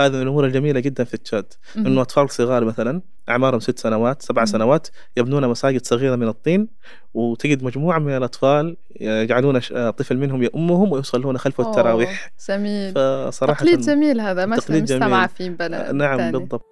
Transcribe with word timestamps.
هذه 0.00 0.12
من 0.12 0.22
الأمور 0.22 0.46
الجميلة 0.46 0.80
جدا 0.80 1.04
في 1.04 1.16
تشاد 1.16 1.52
إنه 1.76 2.02
أطفال 2.02 2.30
صغار 2.30 2.64
مثلا 2.64 3.02
أعمارهم 3.28 3.60
ست 3.60 3.78
سنوات 3.78 4.22
سبع 4.22 4.44
سنوات 4.44 4.88
يبنون 5.16 5.48
مساجد 5.48 5.86
صغيرة 5.86 6.16
من 6.16 6.28
الطين 6.28 6.68
وتجد 7.14 7.64
مجموعة 7.64 7.98
من 7.98 8.16
الأطفال 8.16 8.76
يجعلون 9.00 9.58
طفل 9.90 10.16
منهم 10.16 10.42
يؤمهم 10.42 10.92
ويصلون 10.92 11.38
خلفه 11.38 11.70
التراويح. 11.70 12.32
جميل. 12.48 12.94
فصراحة 12.94 13.64
تقليد 13.64 13.80
جميل 13.80 14.20
هذا 14.20 14.46
ما 14.46 14.58
مجتمع 14.68 15.26
في 15.26 15.48
بلد 15.48 15.94
نعم 15.94 16.18
تاني. 16.18 16.32
بالضبط. 16.32 16.66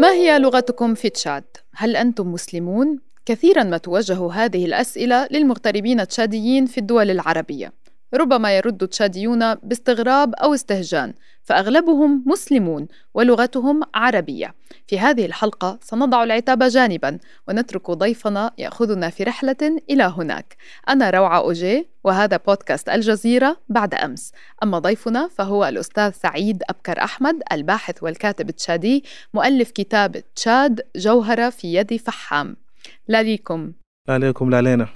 ما 0.00 0.12
هي 0.12 0.38
لغتكم 0.38 0.94
في 0.94 1.10
تشاد؟ 1.10 1.44
هل 1.74 1.96
أنتم 1.96 2.32
مسلمون؟ 2.32 2.98
كثيرا 3.26 3.62
ما 3.62 3.76
توجه 3.76 4.32
هذه 4.32 4.64
الأسئلة 4.64 5.28
للمغتربين 5.30 6.00
التشاديين 6.00 6.66
في 6.66 6.78
الدول 6.78 7.10
العربية. 7.10 7.72
ربما 8.14 8.56
يرد 8.56 8.82
التشاديون 8.82 9.54
باستغراب 9.54 10.34
أو 10.34 10.54
استهجان 10.54 11.14
فأغلبهم 11.42 12.24
مسلمون 12.26 12.88
ولغتهم 13.14 13.80
عربية. 13.94 14.54
في 14.86 14.98
هذه 14.98 15.26
الحلقة 15.26 15.78
سنضع 15.82 16.24
العتاب 16.24 16.62
جانبا 16.62 17.18
ونترك 17.48 17.90
ضيفنا 17.90 18.50
يأخذنا 18.58 19.10
في 19.10 19.22
رحلة 19.22 19.80
إلى 19.90 20.04
هناك. 20.04 20.56
أنا 20.88 21.10
روعة 21.10 21.38
أوجي 21.38 21.88
وهذا 22.04 22.36
بودكاست 22.36 22.88
الجزيرة 22.88 23.56
بعد 23.68 23.94
أمس. 23.94 24.32
أما 24.62 24.78
ضيفنا 24.78 25.28
فهو 25.28 25.64
الأستاذ 25.64 26.10
سعيد 26.10 26.62
أبكر 26.68 26.98
أحمد 27.04 27.42
الباحث 27.52 28.02
والكاتب 28.02 28.48
التشادي 28.48 29.04
مؤلف 29.34 29.70
كتاب 29.70 30.22
تشاد 30.36 30.80
جوهرة 30.96 31.50
في 31.50 31.74
يد 31.74 31.96
فحام. 31.96 32.63
لا 33.08 33.22
ليكم 33.22 33.72
لا 34.08 34.18
ليكم 34.18 34.50
لا 34.50 34.62
لينا 34.62 34.88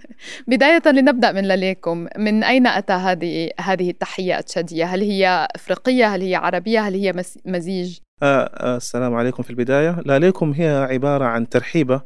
بداية 0.48 0.82
لنبدأ 0.86 1.32
من 1.32 1.44
لليكم 1.48 2.06
من 2.18 2.44
أين 2.44 2.66
أتى 2.66 2.92
هذه 2.92 3.50
هذه 3.60 3.90
التحية 3.90 4.38
التشادية 4.38 4.84
هل 4.84 5.00
هي 5.00 5.48
أفريقية؟ 5.54 6.14
هل 6.14 6.22
هي 6.22 6.34
عربية؟ 6.34 6.80
هل 6.80 6.94
هي 6.94 7.24
مزيج؟ 7.44 7.98
آه 8.22 8.44
آه 8.44 8.76
السلام 8.76 9.14
عليكم 9.14 9.42
في 9.42 9.50
البداية. 9.50 10.00
لا 10.06 10.18
ليكم 10.18 10.52
هي 10.52 10.88
عبارة 10.90 11.24
عن 11.24 11.48
ترحيبة. 11.48 12.00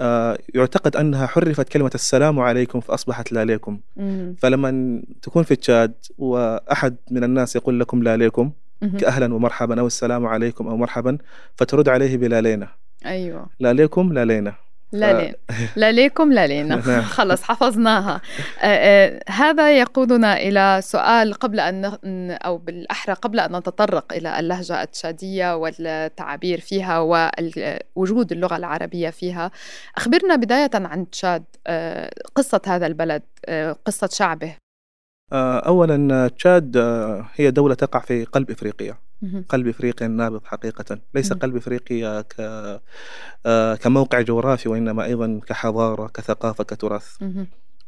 آه 0.00 0.38
يعتقد 0.54 0.96
أنها 0.96 1.26
حرفت 1.26 1.68
كلمة 1.68 1.90
السلام 1.94 2.40
عليكم 2.40 2.80
فأصبحت 2.80 3.32
لا 3.32 3.44
ليكم 3.44 3.80
فلما 4.38 5.02
تكون 5.22 5.42
في 5.42 5.56
تشاد 5.56 5.94
وأحد 6.18 6.96
من 7.10 7.24
الناس 7.24 7.56
يقول 7.56 7.80
لكم 7.80 8.02
لا 8.02 8.16
ليكم 8.16 8.50
كأهلا 8.98 9.34
ومرحبا 9.34 9.80
أو 9.80 9.86
السلام 9.86 10.26
عليكم 10.26 10.68
أو 10.68 10.76
مرحبا 10.76 11.18
فترد 11.56 11.88
عليه 11.88 12.16
بلا 12.16 12.40
لينا 12.40 12.68
أيوة. 13.06 13.46
لا 13.60 13.72
ليكم 13.72 14.12
لا 14.92 15.12
لينا 15.12 15.30
لا. 15.30 15.36
لا 15.76 15.92
ليكم 15.92 16.32
لا 16.32 16.46
لينا. 16.46 16.76
نعم. 16.86 17.02
خلص 17.02 17.42
حفظناها. 17.42 18.20
آه 18.60 18.66
آه 18.66 19.20
هذا 19.28 19.78
يقودنا 19.78 20.36
إلى 20.36 20.80
سؤال 20.82 21.34
قبل 21.34 21.60
أن 21.60 21.84
أو 22.30 22.58
بالأحرى 22.58 23.14
قبل 23.14 23.40
أن 23.40 23.56
نتطرق 23.56 24.12
إلى 24.12 24.38
اللهجة 24.40 24.82
التشادية 24.82 25.56
والتعابير 25.56 26.60
فيها 26.60 26.98
ووجود 27.96 28.32
اللغة 28.32 28.56
العربية 28.56 29.10
فيها. 29.10 29.50
أخبرنا 29.96 30.36
بداية 30.36 30.70
عن 30.74 31.10
تشاد 31.10 31.44
آه 31.66 32.10
قصة 32.34 32.60
هذا 32.66 32.86
البلد 32.86 33.22
آه، 33.46 33.76
قصة 33.84 34.08
شعبه. 34.12 34.54
آه، 35.32 35.58
أولا 35.58 36.28
تشاد 36.28 36.76
آه، 36.76 37.28
هي 37.34 37.50
دولة 37.50 37.74
تقع 37.74 38.00
في 38.00 38.24
قلب 38.24 38.50
إفريقيا. 38.50 38.96
قلب 39.48 39.68
إفريقيا 39.68 40.06
النابض 40.06 40.44
حقيقه. 40.44 40.98
ليس 41.14 41.32
قلب 41.32 41.56
إفريقيا 41.56 42.20
ك 42.20 42.34
آه، 43.46 43.74
كموقع 43.74 44.20
جغرافي 44.20 44.68
وإنما 44.68 45.04
أيضا 45.04 45.40
كحضارة 45.46 46.06
كثقافة 46.06 46.64
كتراث. 46.64 47.06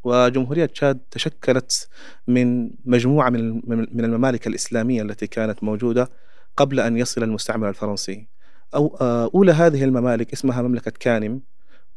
وجمهورية 0.03 0.65
تشاد 0.65 0.99
تشكلت 1.11 1.89
من 2.27 2.69
مجموعة 2.85 3.29
من 3.29 3.61
من 3.67 4.05
الممالك 4.05 4.47
الإسلامية 4.47 5.01
التي 5.01 5.27
كانت 5.27 5.63
موجودة 5.63 6.09
قبل 6.57 6.79
أن 6.79 6.97
يصل 6.97 7.23
المستعمر 7.23 7.69
الفرنسي. 7.69 8.27
أو 8.75 8.97
آه، 9.01 9.31
أولى 9.35 9.51
هذه 9.51 9.83
الممالك 9.83 10.33
اسمها 10.33 10.61
مملكة 10.61 10.91
كانم 10.99 11.41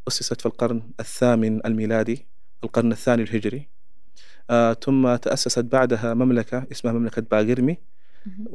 أسست 0.08 0.40
في 0.40 0.46
القرن 0.46 0.82
الثامن 1.00 1.66
الميلادي 1.66 2.26
القرن 2.64 2.92
الثاني 2.92 3.22
الهجري. 3.22 3.75
ثم 4.84 5.16
تأسست 5.16 5.64
بعدها 5.64 6.14
مملكة 6.14 6.66
اسمها 6.72 6.92
مملكة 6.92 7.22
باغرمي 7.30 7.78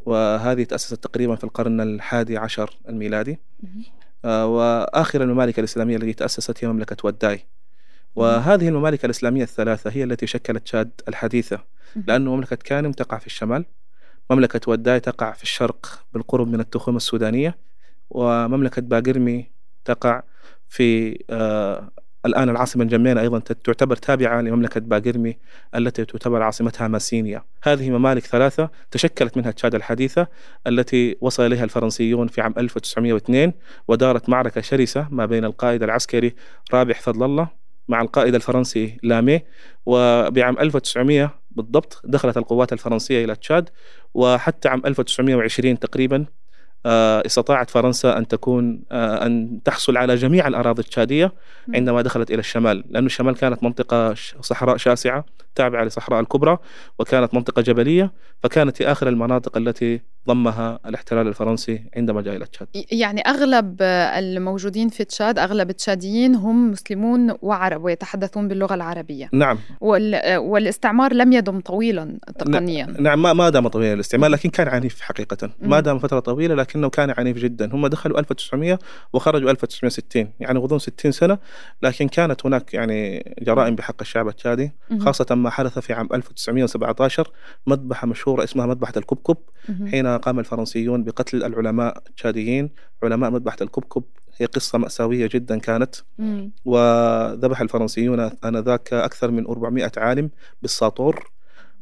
وهذه 0.06 0.64
تأسست 0.64 1.04
تقريبا 1.04 1.36
في 1.36 1.44
القرن 1.44 1.82
الحادي 1.82 2.38
عشر 2.38 2.78
الميلادي. 2.90 3.40
آه، 4.26 4.46
وآخر 4.48 5.24
الممالك 5.24 5.60
الإسلامية 5.60 5.96
التي 5.96 6.14
تأسست 6.14 6.64
هي 6.64 6.68
مملكة 6.68 6.98
وداي. 7.04 7.46
وهذه 8.16 8.68
الممالك 8.68 9.06
الإسلامية 9.06 9.44
الثلاثة 9.44 9.90
هي 9.90 10.04
التي 10.04 10.28
شكلت 10.28 10.64
تشاد 10.64 10.92
الحديثة. 11.08 11.60
لأن 12.08 12.26
مملكة 12.26 12.56
كانم 12.56 12.92
تقع 12.92 13.18
في 13.18 13.28
الشمال 13.28 13.66
مملكة 14.30 14.72
وداي 14.72 15.00
تقع 15.00 15.32
في 15.32 15.44
الشرق 15.44 16.06
بالقرب 16.14 16.48
من 16.48 16.60
التخوم 16.60 16.96
السودانية 16.98 17.58
ومملكة 18.10 18.82
باقرمي 18.82 19.52
تقع 19.86 20.24
في 20.70 21.20
آه، 21.30 21.92
الآن 22.26 22.50
العاصمة 22.50 22.84
الجمينة 22.84 23.22
أيضا 23.22 23.40
تعتبر 23.40 23.96
تابعة 23.96 24.42
لمملكة 24.42 24.80
باقرمي 24.80 25.38
التي 25.76 26.06
تعتبر 26.06 26.42
عاصمتها 26.42 26.88
ماسينيا. 26.88 27.44
هذه 27.64 27.90
ممالك 27.90 28.26
ثلاثة 28.26 28.70
تشكلت 28.92 29.38
منها 29.38 29.52
تشاد 29.52 29.76
الحديثة 29.76 30.28
التي 30.68 31.18
وصل 31.22 31.46
إليها 31.46 31.64
الفرنسيون 31.64 32.28
في 32.28 32.42
عام 32.42 32.54
1902 32.58 33.54
ودارت 33.88 34.30
معركة 34.30 34.62
شرسة 34.62 35.08
ما 35.12 35.26
بين 35.26 35.46
القائد 35.46 35.84
العسكري 35.84 36.36
رابح 36.74 37.02
فضل 37.02 37.24
الله 37.26 37.62
مع 37.88 38.02
القائد 38.02 38.36
الفرنسي 38.36 38.98
لامي 39.04 39.42
وبعام 39.86 40.60
1900 40.60 41.36
بالضبط 41.52 42.02
دخلت 42.04 42.38
القوات 42.38 42.74
الفرنسية 42.74 43.26
إلى 43.26 43.36
تشاد 43.36 43.70
وحتى 44.14 44.70
عام 44.70 44.82
1920 44.86 45.80
تقريبا 45.80 46.26
استطاعت 46.86 47.70
فرنسا 47.70 48.18
أن 48.18 48.28
تكون 48.28 48.84
آه، 48.92 49.26
أن 49.26 49.60
تحصل 49.66 49.98
على 49.98 50.16
جميع 50.16 50.48
الأراضي 50.48 50.82
التشادية 50.82 51.34
عندما 51.76 52.02
دخلت 52.02 52.32
إلى 52.32 52.40
الشمال 52.40 52.84
لأن 52.90 53.06
الشمال 53.06 53.36
كانت 53.36 53.64
منطقة 53.64 54.14
صحراء 54.42 54.78
شاسعة 54.78 55.26
تابعة 55.56 55.84
لصحراء 55.84 56.20
الكبرى 56.20 56.58
وكانت 57.00 57.34
منطقة 57.34 57.62
جبلية 57.62 58.12
فكانت 58.44 58.82
هي 58.82 58.92
آخر 58.92 59.08
المناطق 59.08 59.58
التي 59.58 60.02
ضمها 60.28 60.80
الاحتلال 60.86 61.28
الفرنسي 61.28 61.84
عندما 61.98 62.22
جاء 62.22 62.36
إلى 62.36 62.46
تشاد. 62.46 62.68
يعني 62.92 63.22
أغلب 63.22 63.82
الموجودين 63.82 64.90
في 64.90 65.04
تشاد 65.04 65.40
أغلب 65.40 65.70
التشاديين 65.70 66.36
هم 66.36 66.72
مسلمون 66.72 67.36
وعرب 67.42 67.84
ويتحدثون 67.84 68.48
باللغة 68.48 68.74
العربية. 68.74 69.30
نعم. 69.34 69.58
وال... 69.82 70.38
والاستعمار 70.38 71.14
لم 71.14 71.34
يدم 71.34 71.60
طويلا 71.60 72.20
تقنيا. 72.40 72.86
نعم 73.00 73.22
ما, 73.22 73.34
ما 73.34 73.50
دام 73.50 73.68
طويلا 73.68 73.94
الاستعمار 73.94 74.30
لكن 74.30 74.50
كان 74.50 74.68
عنيف 74.68 75.02
حقيقة. 75.02 75.50
ما 75.62 75.80
دام 75.80 76.00
فترة 76.00 76.20
طويلة 76.20 76.56
لكنه 76.56 76.90
كان 76.90 77.14
عنيف 77.18 77.38
جدا. 77.38 77.76
هم 77.76 77.88
دخلوا 77.88 78.20
1900 78.20 78.80
وخرجوا 79.14 79.52
1960 79.52 80.30
يعني 80.40 80.60
غضون 80.60 80.80
60 80.80 81.12
سنة 81.12 81.38
لكن 81.82 82.08
كانت 82.08 82.46
هناك 82.46 82.74
يعني 82.74 83.34
جرائم 83.42 83.76
بحق 83.76 83.96
الشعب 84.02 84.28
التشادي 84.28 84.72
خاصة 85.00 85.36
ما 85.36 85.50
حدث 85.50 85.80
في 85.80 85.94
عام 85.94 86.10
1917 86.14 87.32
مذبحة 87.68 88.08
مشهورة 88.08 88.44
اسمها 88.44 88.66
مذبحة 88.66 88.94
الكبكب 88.98 89.38
حين 89.92 90.11
قام 90.18 90.40
الفرنسيون 90.40 91.04
بقتل 91.04 91.44
العلماء 91.44 91.98
التشاديين 91.98 92.70
علماء 93.04 93.32
مذبحة 93.32 93.58
الكبكب. 93.62 94.04
هي 94.38 94.46
قصة 94.46 94.78
مأساوية 94.78 95.30
جدا 95.32 95.60
كانت. 95.60 95.96
وذبح 96.66 97.62
الفرنسيون 97.62 98.20
آنذاك 98.20 98.94
أكثر 98.94 99.32
من 99.32 99.48
400 99.48 99.92
عالم 99.98 100.30
بالساطور. 100.62 101.32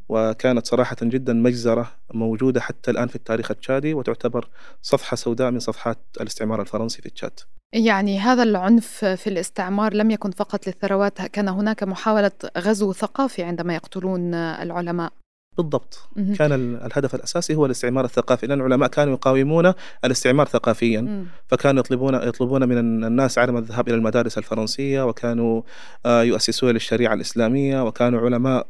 وكانت 0.08 0.66
صراحة 0.66 0.96
جدا 1.02 1.32
مجزرة 1.32 1.90
موجودة 2.14 2.60
حتى 2.60 2.90
الآن 2.90 3.08
في 3.08 3.16
التاريخ 3.16 3.50
التشادي 3.50 3.94
وتعتبر 3.94 4.48
صفحة 4.82 5.14
سوداء 5.14 5.50
من 5.50 5.58
صفحات 5.58 5.98
الاستعمار 6.20 6.60
الفرنسي 6.60 7.02
في 7.02 7.10
تشاد. 7.10 7.40
يعني 7.74 8.18
هذا 8.18 8.42
العنف 8.42 9.04
في 9.04 9.26
الاستعمار 9.26 9.94
لم 9.94 10.10
يكن 10.10 10.30
فقط 10.30 10.66
للثروات 10.66 11.22
كان 11.22 11.48
هناك 11.48 11.82
محاولة 11.82 12.30
غزو 12.58 12.92
ثقافي 12.92 13.42
عندما 13.42 13.74
يقتلون 13.74 14.34
العلماء. 14.34 15.12
بالضبط. 15.60 16.08
مم. 16.16 16.34
كان 16.34 16.52
الهدف 16.86 17.14
الأساسي 17.14 17.54
هو 17.54 17.66
الاستعمار 17.66 18.04
الثقافي 18.04 18.46
لأن 18.46 18.58
العلماء 18.60 18.88
كانوا 18.88 19.12
يقاومون 19.14 19.72
الاستعمار 20.04 20.46
ثقافيا. 20.46 21.00
مم. 21.00 21.24
فكانوا 21.48 21.80
يطلبون 21.80 22.14
يطلبون 22.14 22.68
من 22.68 23.04
الناس 23.04 23.38
عدم 23.38 23.56
الذهاب 23.56 23.88
إلى 23.88 23.96
المدارس 23.96 24.38
الفرنسية 24.38 25.06
وكانوا 25.06 25.62
آه، 26.06 26.22
يؤسسون 26.22 26.70
للشريعة 26.70 27.14
الإسلامية 27.14 27.84
وكانوا 27.86 28.20
علماء 28.20 28.66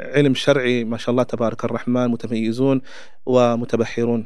علم 0.00 0.34
شرعي 0.34 0.84
ما 0.84 0.96
شاء 0.96 1.10
الله 1.10 1.22
تبارك 1.22 1.64
الرحمن 1.64 2.08
متميزون 2.08 2.80
ومتبحرون. 3.26 4.24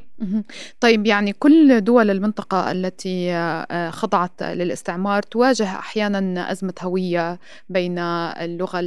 طيب 0.81 1.07
يعني 1.07 1.33
كل 1.33 1.81
دول 1.81 2.11
المنطقة 2.11 2.73
التي 2.73 3.33
آه، 3.33 3.91
خضعت 3.91 4.43
للاستعمار 4.43 5.23
تواجه 5.23 5.65
أحيانا 5.65 6.53
أزمة 6.53 6.75
هوية 6.83 7.39
بين 7.69 7.99
اللغة 7.99 8.81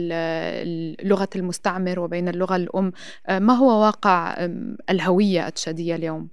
لغة 1.03 1.29
المستعمر 1.35 1.99
وبين 1.99 2.29
اللغة 2.29 2.55
الأم. 2.55 2.87
آه، 2.87 2.91
ما 3.29 3.53
هو 3.53 3.81
واقع 3.81 4.47
الهوية 4.89 5.47
التشادية 5.47 5.95
اليوم؟ 5.95 6.29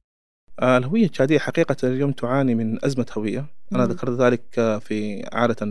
آه، 0.61 0.79
الهوية 0.79 1.05
التشادية 1.05 1.39
حقيقة 1.39 1.77
اليوم 1.85 2.13
تعاني 2.13 2.55
من 2.55 2.85
أزمة 2.85 3.07
هوية. 3.17 3.47
أنا 3.73 3.87
ذكرت 3.87 4.21
ذلك 4.21 4.79
في 4.81 5.29
عادة 5.33 5.67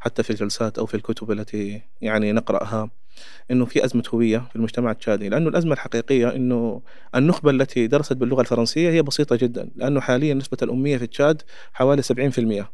حتى 0.00 0.22
في 0.22 0.30
الجلسات 0.30 0.78
أو 0.78 0.86
في 0.86 0.94
الكتب 0.94 1.30
التي 1.30 1.82
يعني 2.00 2.32
نقرأها 2.32 2.90
إنه 3.50 3.64
في 3.64 3.84
أزمة 3.84 4.02
هوية 4.14 4.38
في 4.38 4.56
المجتمع 4.56 4.90
التشادي. 4.90 5.28
لأنه 5.28 5.48
الأزمة 5.48 5.72
الحقيقية 5.72 6.36
إنه 6.36 6.82
النخبة 7.14 7.50
التي 7.50 7.86
درست 7.86 8.12
باللغة 8.12 8.40
الفرنسية 8.40 8.90
هي 8.90 9.02
بسيطة 9.02 9.36
جدا 9.36 9.70
لأنه 9.76 10.00
حاليا 10.00 10.34
نسبة 10.34 10.58
الأمية 10.62 10.98
في 10.98 11.06
تشاد 11.06 11.42
حوالي 11.72 12.02
70% 12.02 12.66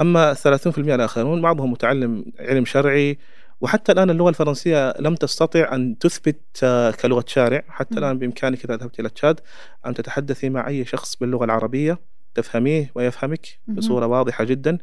أما 0.00 0.34
30% 0.34 0.78
الآخرون 0.78 1.42
بعضهم 1.42 1.72
متعلم 1.72 2.24
علم 2.40 2.64
شرعي 2.64 3.18
وحتى 3.60 3.92
الآن 3.92 4.10
اللغة 4.10 4.28
الفرنسية 4.28 4.94
لم 5.00 5.14
تستطع 5.14 5.74
أن 5.74 5.98
تثبت 5.98 6.40
آه، 6.62 6.90
كلغة 6.90 7.24
شارع. 7.26 7.62
حتى 7.68 7.98
الآن 7.98 8.18
بإمكانك 8.18 8.64
إذا 8.64 8.76
ذهبت 8.76 9.00
إلى 9.00 9.08
تشاد 9.08 9.40
أن 9.86 9.94
تتحدثي 9.94 10.48
مع 10.48 10.68
اي 10.68 10.84
شخص 10.84 11.16
باللغة 11.16 11.44
العربية 11.44 11.98
تفهميه 12.34 12.90
ويفهمك 12.94 13.46
بصورة 13.68 14.06
واضحة 14.06 14.44
جدا. 14.44 14.78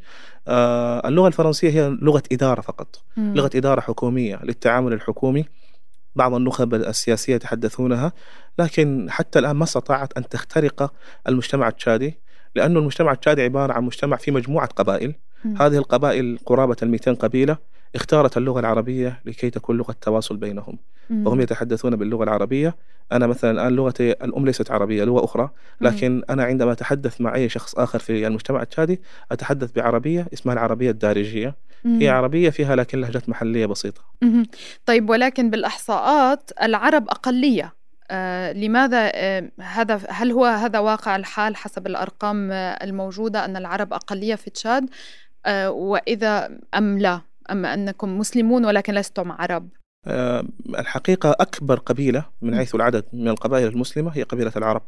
آه 0.48 1.08
اللغة 1.08 1.28
الفرنسية 1.28 1.70
هي 1.70 1.98
لغة 2.02 2.24
إدارة 2.32 2.62
فقط 2.62 3.04
مم. 3.18 3.34
لغة 3.36 3.50
إدارة 3.56 3.82
حكومية 3.82 4.40
للتعامل 4.44 4.94
الحكومي. 4.94 5.46
بعض 6.16 6.34
النخب 6.34 6.74
السياسية 6.74 7.36
يتحدثونها 7.36 8.14
لكن 8.60 9.08
حتى 9.10 9.40
الآن 9.40 9.56
ما 9.56 9.64
استطاعت 9.64 10.18
أن 10.18 10.30
تخترق 10.30 10.94
المجتمع 11.28 11.68
التشادي 11.68 12.20
لأن 12.56 12.78
المجتمع 12.78 13.12
التشادي 13.12 13.42
عبارة 13.42 13.74
عن 13.74 13.84
مجتمع 13.84 14.18
في 14.18 14.32
مجموعة 14.32 14.68
قبائل. 14.68 15.16
مم. 15.46 15.62
هذه 15.62 15.78
القبائل 15.78 16.40
قرابة 16.46 16.76
ال 16.84 16.90
200 16.90 17.14
قبيلة. 17.14 17.58
اختارت 17.96 18.38
اللغة 18.38 18.60
العربية 18.60 19.22
لكي 19.26 19.50
تكون 19.50 19.78
لغة 19.78 19.96
تواصل 20.02 20.38
بينهم 20.38 20.78
مم. 21.10 21.28
وهم 21.28 21.42
يتحدثون 21.42 21.96
باللغة 21.96 22.24
العربية 22.24 22.76
أنا 23.12 23.28
مثلا 23.28 23.52
الآن 23.52 23.76
لغتي 23.76 24.12
الأم 24.12 24.46
ليست 24.46 24.72
عربية 24.72 25.04
لغة 25.04 25.26
أخرى 25.26 25.50
لكن 25.82 26.12
مم. 26.12 26.22
أنا 26.30 26.44
عندما 26.44 26.72
أتحدث 26.72 27.22
مع 27.22 27.36
أي 27.36 27.50
شخص 27.50 27.76
آخر 27.76 28.00
في 28.00 28.28
المجتمع 28.28 28.62
التشادي 28.62 29.02
أتحدث 29.32 29.72
بعربية 29.72 30.28
اسمها 30.34 30.54
العربية 30.54 30.92
الدارجية 30.92 31.56
مم. 31.84 32.00
هي 32.02 32.10
عربية 32.10 32.50
فيها 32.50 32.76
لكن 32.76 33.02
لهجات 33.02 33.30
محلية 33.30 33.66
بسيطة 33.66 34.02
مم. 34.22 34.46
طيب 34.86 35.10
ولكن 35.10 35.50
بالإحصاءات 35.50 36.52
العرب 36.62 37.10
أقلية 37.10 37.74
آه 38.12 38.54
لماذا 38.54 39.12
آه 39.16 39.52
هذا 39.60 40.02
هل 40.10 40.32
هو 40.32 40.46
هذا 40.46 40.80
واقع 40.80 41.16
الحال 41.16 41.56
حسب 41.56 41.88
الأرقام 41.88 42.52
آه 42.52 42.84
الموجودة 42.84 43.46
أن 43.46 43.58
العرب 43.58 43.94
أقلية 43.94 44.36
في 44.36 44.50
تشاد 44.50 44.90
آه 45.46 45.72
وإذا 45.72 46.60
أم 46.78 47.00
لا 47.00 47.22
أم 47.52 47.66
أنكم 47.66 48.18
مسلمون 48.18 48.66
ولكن 48.66 48.94
لستم 48.94 49.32
عرب؟ 49.32 49.70
أه 50.08 50.44
الحقيقة 50.70 51.32
أكبر 51.32 51.80
قبيلة 51.80 52.26
من 52.42 52.56
حيث 52.58 52.76
العدد 52.76 53.06
من 53.14 53.28
القبائل 53.28 53.68
المسلمة 53.68 54.12
هي 54.12 54.24
قبيلة 54.24 54.52
العرب 54.58 54.82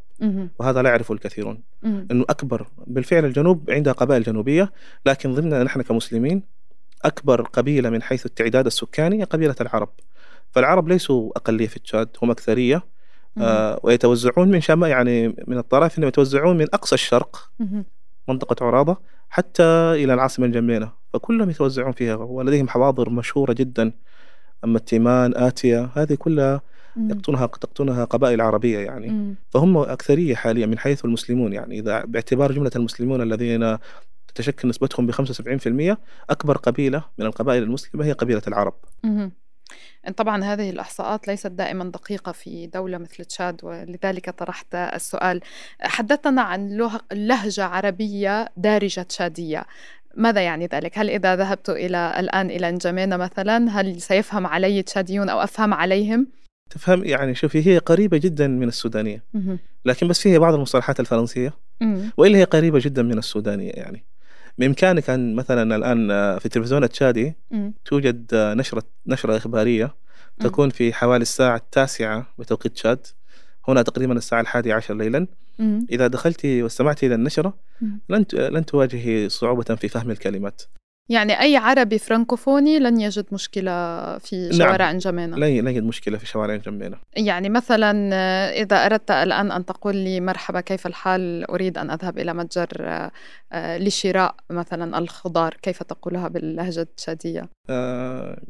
وهذا 0.58 0.82
لا 0.82 0.90
يعرفه 0.90 1.14
الكثيرون. 1.14 1.62
أنه 2.10 2.24
أكبر 2.28 2.66
بالفعل 2.86 3.24
الجنوب 3.24 3.70
عندها 3.70 3.92
قبائل 3.92 4.22
جنوبية 4.22 4.72
لكن 5.06 5.34
ضمننا 5.34 5.62
نحن 5.62 5.82
كمسلمين 5.82 6.42
أكبر 7.04 7.42
قبيلة 7.42 7.90
من 7.90 8.02
حيث 8.02 8.26
التعداد 8.26 8.66
السكاني 8.66 9.20
هي 9.20 9.24
قبيلة 9.24 9.54
العرب. 9.60 9.88
فالعرب 10.50 10.88
ليسوا 10.88 11.30
أقلية 11.36 11.66
في 11.66 11.78
تشاد 11.78 12.08
هم 12.22 12.30
أكثرية 12.30 12.82
آه 13.38 13.80
ويتوزعون 13.82 14.50
من 14.50 14.60
شمال 14.60 14.90
يعني 14.90 15.28
من 15.46 15.58
الطرف 15.58 15.98
انهم 15.98 16.08
يتوزعون 16.08 16.58
من 16.58 16.66
أقصى 16.74 16.94
الشرق. 16.94 17.50
منطقة 18.28 18.66
عرابة 18.66 18.96
حتى 19.28 19.62
إلى 19.92 20.14
العاصمة 20.14 20.46
الجمينة 20.46 20.92
فكلهم 21.12 21.50
يتوزعون 21.50 21.92
فيها 21.92 22.14
ولديهم 22.14 22.68
حواضر 22.68 23.10
مشهورة 23.10 23.52
جدا 23.52 23.92
أما 24.64 24.78
التيمان 24.78 25.36
آتية 25.36 25.90
هذه 25.94 26.14
كلها 26.14 26.60
يقطنها 26.96 27.46
تقطنها 27.46 28.04
قبائل 28.04 28.40
عربية 28.40 28.78
يعني 28.78 29.08
مم. 29.08 29.34
فهم 29.50 29.76
أكثرية 29.76 30.34
حاليا 30.34 30.66
من 30.66 30.78
حيث 30.78 31.04
المسلمون 31.04 31.52
يعني 31.52 31.78
إذا 31.78 32.04
باعتبار 32.04 32.52
جملة 32.52 32.70
المسلمون 32.76 33.22
الذين 33.22 33.78
تتشكل 34.28 34.68
نسبتهم 34.68 35.06
ب 35.06 35.12
75% 35.92 35.96
أكبر 36.30 36.56
قبيلة 36.56 37.04
من 37.18 37.26
القبائل 37.26 37.62
المسلمة 37.62 38.04
هي 38.04 38.12
قبيلة 38.12 38.42
العرب 38.48 38.74
مم. 39.04 39.32
طبعا 40.16 40.44
هذه 40.44 40.70
الإحصاءات 40.70 41.28
ليست 41.28 41.46
دائما 41.46 41.84
دقيقة 41.84 42.32
في 42.32 42.66
دولة 42.66 42.98
مثل 42.98 43.24
تشاد 43.24 43.60
ولذلك 43.62 44.30
طرحت 44.30 44.74
السؤال. 44.74 45.40
حدثنا 45.80 46.42
عن 46.42 46.88
لهجة 47.12 47.64
عربية 47.64 48.48
دارجة 48.56 49.00
تشادية. 49.00 49.64
ماذا 50.14 50.40
يعني 50.40 50.66
ذلك؟ 50.66 50.98
هل 50.98 51.10
إذا 51.10 51.36
ذهبت 51.36 51.70
إلى 51.70 52.14
الآن 52.18 52.50
إلى 52.50 52.70
نجمينا 52.70 53.16
مثلا 53.16 53.80
هل 53.80 54.00
سيفهم 54.00 54.46
علي 54.46 54.82
تشاديون 54.82 55.28
أو 55.28 55.40
أفهم 55.40 55.74
عليهم؟ 55.74 56.26
تفهم 56.70 57.04
يعني 57.04 57.34
شوفي 57.34 57.66
هي 57.66 57.78
قريبة 57.78 58.18
جدا 58.18 58.48
من 58.48 58.68
السودانية. 58.68 59.22
لكن 59.84 60.08
بس 60.08 60.20
فيها 60.20 60.38
بعض 60.38 60.54
المصطلحات 60.54 61.00
الفرنسية. 61.00 61.52
وإلا 62.16 62.38
هي 62.38 62.44
قريبة 62.44 62.78
جدا 62.78 63.02
من 63.02 63.18
السودانية 63.18 63.70
يعني. 63.70 64.04
بإمكانك 64.58 65.10
أن 65.10 65.34
مثلا 65.34 65.76
الآن 65.76 66.08
في 66.38 66.46
التلفزيون 66.46 66.84
التشادي 66.84 67.34
توجد 67.84 68.26
نشرة 68.34 68.82
نشرة 69.06 69.36
إخبارية 69.36 69.94
تكون 70.40 70.70
في 70.70 70.92
حوالي 70.92 71.22
الساعة 71.22 71.56
التاسعة 71.56 72.26
بتوقيت 72.38 72.72
تشاد. 72.72 73.06
هنا 73.68 73.82
تقريبا 73.82 74.12
الساعة 74.12 74.40
الحادية 74.40 74.74
عشر 74.74 74.94
ليلا. 74.94 75.26
إذا 75.90 76.06
دخلت 76.06 76.46
واستمعت 76.46 77.04
إلى 77.04 77.14
النشرة 77.14 77.54
لن 78.08 78.24
لن 78.32 78.66
تواجهي 78.66 79.28
صعوبة 79.28 79.74
في 79.74 79.88
فهم 79.88 80.10
الكلمات. 80.10 80.62
يعني 81.08 81.40
أي 81.40 81.56
عربي 81.56 81.98
فرانكوفوني 81.98 82.78
لن 82.78 83.00
يجد 83.00 83.26
مشكلة 83.32 83.72
في 84.18 84.48
نعم. 84.48 84.52
شوارع 84.52 84.90
نعم. 84.90 84.98
جمينة 84.98 85.36
لا 85.36 85.48
يجد 85.48 85.82
مشكلة 85.82 86.18
في 86.18 86.26
شوارع 86.26 86.56
جمينة 86.56 86.96
يعني 87.16 87.48
مثلا 87.48 87.92
إذا 88.62 88.86
أردت 88.86 89.10
الآن 89.10 89.52
أن 89.52 89.64
تقول 89.64 89.96
لي 89.96 90.20
مرحبا 90.20 90.60
كيف 90.60 90.86
الحال؟ 90.86 91.50
أريد 91.50 91.78
أن 91.78 91.90
أذهب 91.90 92.18
إلى 92.18 92.34
متجر 92.34 93.10
آه، 93.52 93.78
لشراء 93.78 94.34
مثلا 94.50 94.98
الخضار. 94.98 95.54
كيف 95.62 95.82
تقولها 95.82 96.28
باللهجة 96.28 96.80
التشادية؟ 96.80 97.48
آه 97.70 98.42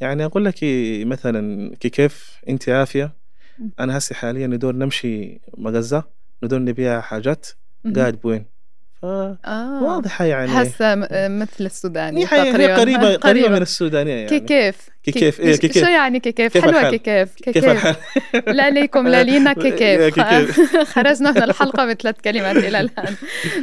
يعني 0.00 0.24
أقول 0.24 0.44
لك 0.44 0.58
مثلا 1.06 1.74
كيف؟ 1.80 2.40
أنت 2.48 2.68
عافية. 2.68 3.12
أنا 3.80 3.98
هسي 3.98 4.14
حاليا 4.14 4.46
ندور 4.46 4.76
نمشي 4.76 5.40
مغزة 5.56 6.04
ندور 6.42 6.58
نبيع 6.58 7.00
حاجات. 7.00 7.46
قاعد 7.96 8.20
بوين؟ 8.20 8.51
آه. 9.04 9.82
واضحة 9.82 10.24
يعني. 10.24 10.48
حاسة 10.50 10.94
مثل 11.28 11.66
السوداني 11.66 12.26
تقريبا. 12.26 12.76
قريبة 12.76 13.16
قريبة 13.16 13.48
من 13.48 13.62
السودانية 13.62 14.12
يعني. 14.14 14.40
كيف 14.40 14.92
كيف 15.04 15.40
إيه 15.40 15.56
كيف 15.56 15.78
شو 15.78 15.86
يعني 15.86 16.20
كيف 16.20 16.58
حلوة 16.58 16.90
كيف 16.90 17.34
كيف 17.34 17.64
لا 18.58 18.70
ليكم 18.70 19.08
لا 19.08 19.22
لينا 19.22 19.52
كيف 19.62 20.20
خرجنا 20.94 21.30
من 21.30 21.42
الحلقة 21.42 21.86
بثلاث 21.86 22.14
كلمات 22.24 22.56
إلى 22.56 22.80
الآن. 22.80 23.14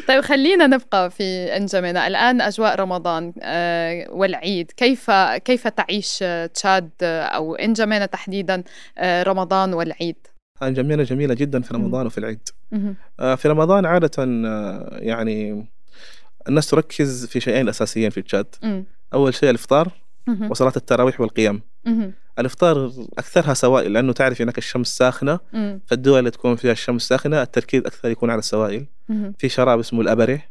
طيب 0.07 0.21
خلينا 0.21 0.67
نبقى 0.67 1.11
في 1.11 1.57
أنجمنا. 1.57 2.07
الآن 2.07 2.41
أجواء 2.41 2.75
رمضان 2.75 3.33
آه، 3.41 4.05
والعيد. 4.09 4.71
كيف 4.77 5.11
كيف 5.45 5.67
تعيش 5.67 6.23
تشاد 6.53 6.89
أو 7.03 7.55
أنجمنا 7.55 8.05
تحديدا 8.05 8.63
آه، 8.97 9.23
رمضان 9.23 9.73
والعيد؟ 9.73 10.15
جميلة 10.63 11.03
جميلة 11.03 11.33
جدا 11.33 11.61
في 11.61 11.73
رمضان 11.73 12.05
وفي 12.05 12.17
العيد. 12.17 12.49
آه، 13.19 13.35
في 13.35 13.47
رمضان 13.47 13.85
عادة 13.85 14.11
آه، 14.19 14.97
يعني 15.01 15.65
الناس 16.47 16.67
تركز 16.69 17.25
في 17.25 17.39
شيئين 17.39 17.69
أساسيين 17.69 18.09
في 18.09 18.17
التشاد 18.19 18.45
أول 19.13 19.33
شيء 19.33 19.49
الإفطار 19.49 19.91
وصلاة 20.49 20.73
التراويح 20.77 21.21
والقيام. 21.21 21.61
الإفطار 22.39 22.91
أكثرها 23.17 23.53
سوائل 23.53 23.93
لأنه 23.93 24.13
تعرف 24.13 24.41
هناك 24.41 24.57
الشمس 24.57 24.87
ساخنة 24.97 25.39
فالدول 25.85 26.19
اللي 26.19 26.31
تكون 26.31 26.55
فيها 26.55 26.71
الشمس 26.71 27.01
ساخنة 27.07 27.41
التركيز 27.41 27.85
أكثر 27.85 28.09
يكون 28.09 28.29
على 28.29 28.39
السوائل. 28.39 28.85
في 29.37 29.49
شراب 29.49 29.79
اسمه 29.79 30.01
الأبري. 30.01 30.41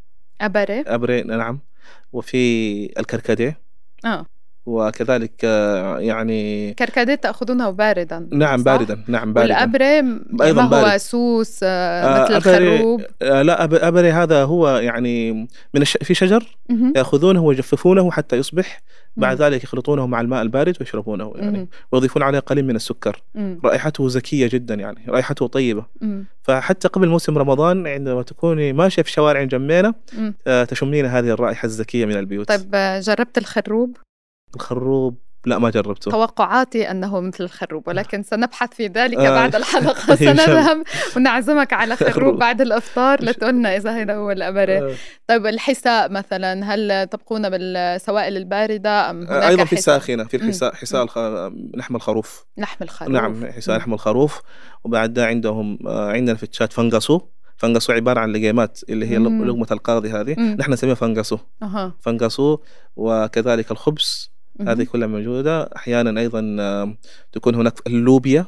أبري. 0.40 0.80
أبري 0.80 1.22
نعم. 1.22 1.60
وفي 2.12 3.00
الكركديه. 3.00 3.58
آه. 4.04 4.26
وكذلك 4.68 5.32
آه، 5.44 5.98
يعني 5.98 6.72
كركديه 6.74 7.14
تأخذونه 7.14 7.70
باردا. 7.70 8.28
نعم 8.32 8.62
باردا. 8.62 9.04
نعم 9.06 9.32
باردا. 9.32 9.54
والأبري 9.54 9.98
أيضا 10.42 10.62
ما 10.62 10.62
هو 10.62 10.82
بارد. 10.82 10.96
سوس 10.96 11.60
آه، 11.62 11.66
آه، 11.66 12.24
مثل 12.24 12.36
الخروب؟ 12.36 13.02
لا 13.20 13.64
أبري 13.88 14.12
هذا 14.12 14.44
هو 14.44 14.68
يعني 14.68 15.32
من 15.74 15.82
الش... 15.82 15.96
في 15.96 16.14
شجر 16.14 16.56
يأخذونه 16.96 17.42
ويجففونه 17.42 18.10
حتى 18.10 18.36
يصبح 18.36 18.82
بعد 19.16 19.42
ذلك 19.42 19.64
يخلطونه 19.64 20.06
مع 20.06 20.20
الماء 20.20 20.42
البارد 20.42 20.76
ويشربونه 20.80 21.32
يعني. 21.36 21.68
ويضيفون 21.92 22.22
عليه 22.22 22.38
قليل 22.38 22.64
من 22.64 22.76
السكر. 22.76 23.22
رائحته 23.64 24.08
زكية 24.08 24.48
جدا 24.52 24.74
يعني 24.74 24.98
رائحته 25.08 25.46
طيبة. 25.46 25.84
فحتى 26.42 26.88
قبل 26.88 27.08
موسم 27.08 27.38
رمضان 27.38 27.86
عندما 27.86 28.22
تكوني 28.22 28.72
ماشية 28.72 29.02
في 29.02 29.10
شوارع 29.10 29.42
جمينة 29.42 29.94
تشمين 30.68 31.06
هذه 31.06 31.30
الرائحة 31.30 31.66
الزكية 31.66 32.06
من 32.06 32.16
البيوت. 32.16 32.48
طيب 32.48 33.00
جربت 33.02 33.38
الخروب؟ 33.38 33.96
الخروب. 34.56 35.18
لا 35.46 35.58
ما 35.58 35.70
جربته. 35.70 36.10
توقعاتي 36.10 36.90
أنه 36.90 37.20
مثل 37.20 37.44
الخروب 37.44 37.88
ولكن 37.88 38.22
سنبحث 38.22 38.74
في 38.74 38.86
ذلك 38.86 39.18
آه. 39.18 39.30
بعد 39.30 39.54
الحلقة 39.54 40.14
سنذهب 40.26 40.82
ونعزمك 41.16 41.72
على 41.72 41.96
خروب 42.14 42.38
بعد 42.38 42.60
الإفطار 42.60 43.24
لتقولنا 43.24 43.76
إذا 43.76 43.90
هذا 43.90 44.14
هو 44.14 44.30
الابره 44.30 44.90
آه. 44.90 44.94
طيب 45.26 45.46
الحساء 45.46 46.12
مثلا 46.12 46.74
هل 46.74 47.06
تبقون 47.06 47.50
بالسوائل 47.50 48.36
الباردة 48.36 49.10
أم 49.10 49.22
هناك 49.22 49.42
أيضا 49.42 49.64
في 49.64 49.72
الساخنة 49.72 50.24
في 50.24 50.36
الحساء 50.36 50.74
حساء 50.74 51.02
الخ... 51.02 51.18
لحم 51.74 51.96
الخروف. 51.96 52.46
لحم 52.56 52.84
الخروف. 52.84 53.12
نعم 53.12 53.46
حساء 53.46 53.78
لحم 53.78 53.94
الخروف. 53.94 54.40
وبعد 54.84 55.18
عندهم 55.18 55.78
آه، 55.86 56.12
عندنا 56.12 56.36
في 56.36 56.42
التشات 56.42 56.72
فنقصو 56.72 57.20
فنقصو 57.56 57.92
عبارة 57.92 58.20
عن 58.20 58.32
لقيمات 58.32 58.80
اللي 58.88 59.06
هي 59.06 59.16
لقمة 59.18 59.66
القاضي 59.70 60.10
هذه. 60.10 60.40
نحن 60.40 60.72
نسميها 60.72 60.94
فنقصو 60.94 61.38
أه. 61.62 61.92
فنقصو 62.00 62.58
وكذلك 62.96 63.70
الخبز. 63.70 64.37
هذه 64.66 64.84
كلها 64.84 65.08
موجودة. 65.08 65.62
أحيانا 65.76 66.20
أيضا 66.20 66.56
آه، 66.60 66.94
تكون 67.32 67.54
هناك 67.54 67.74
اللوبيا. 67.86 68.46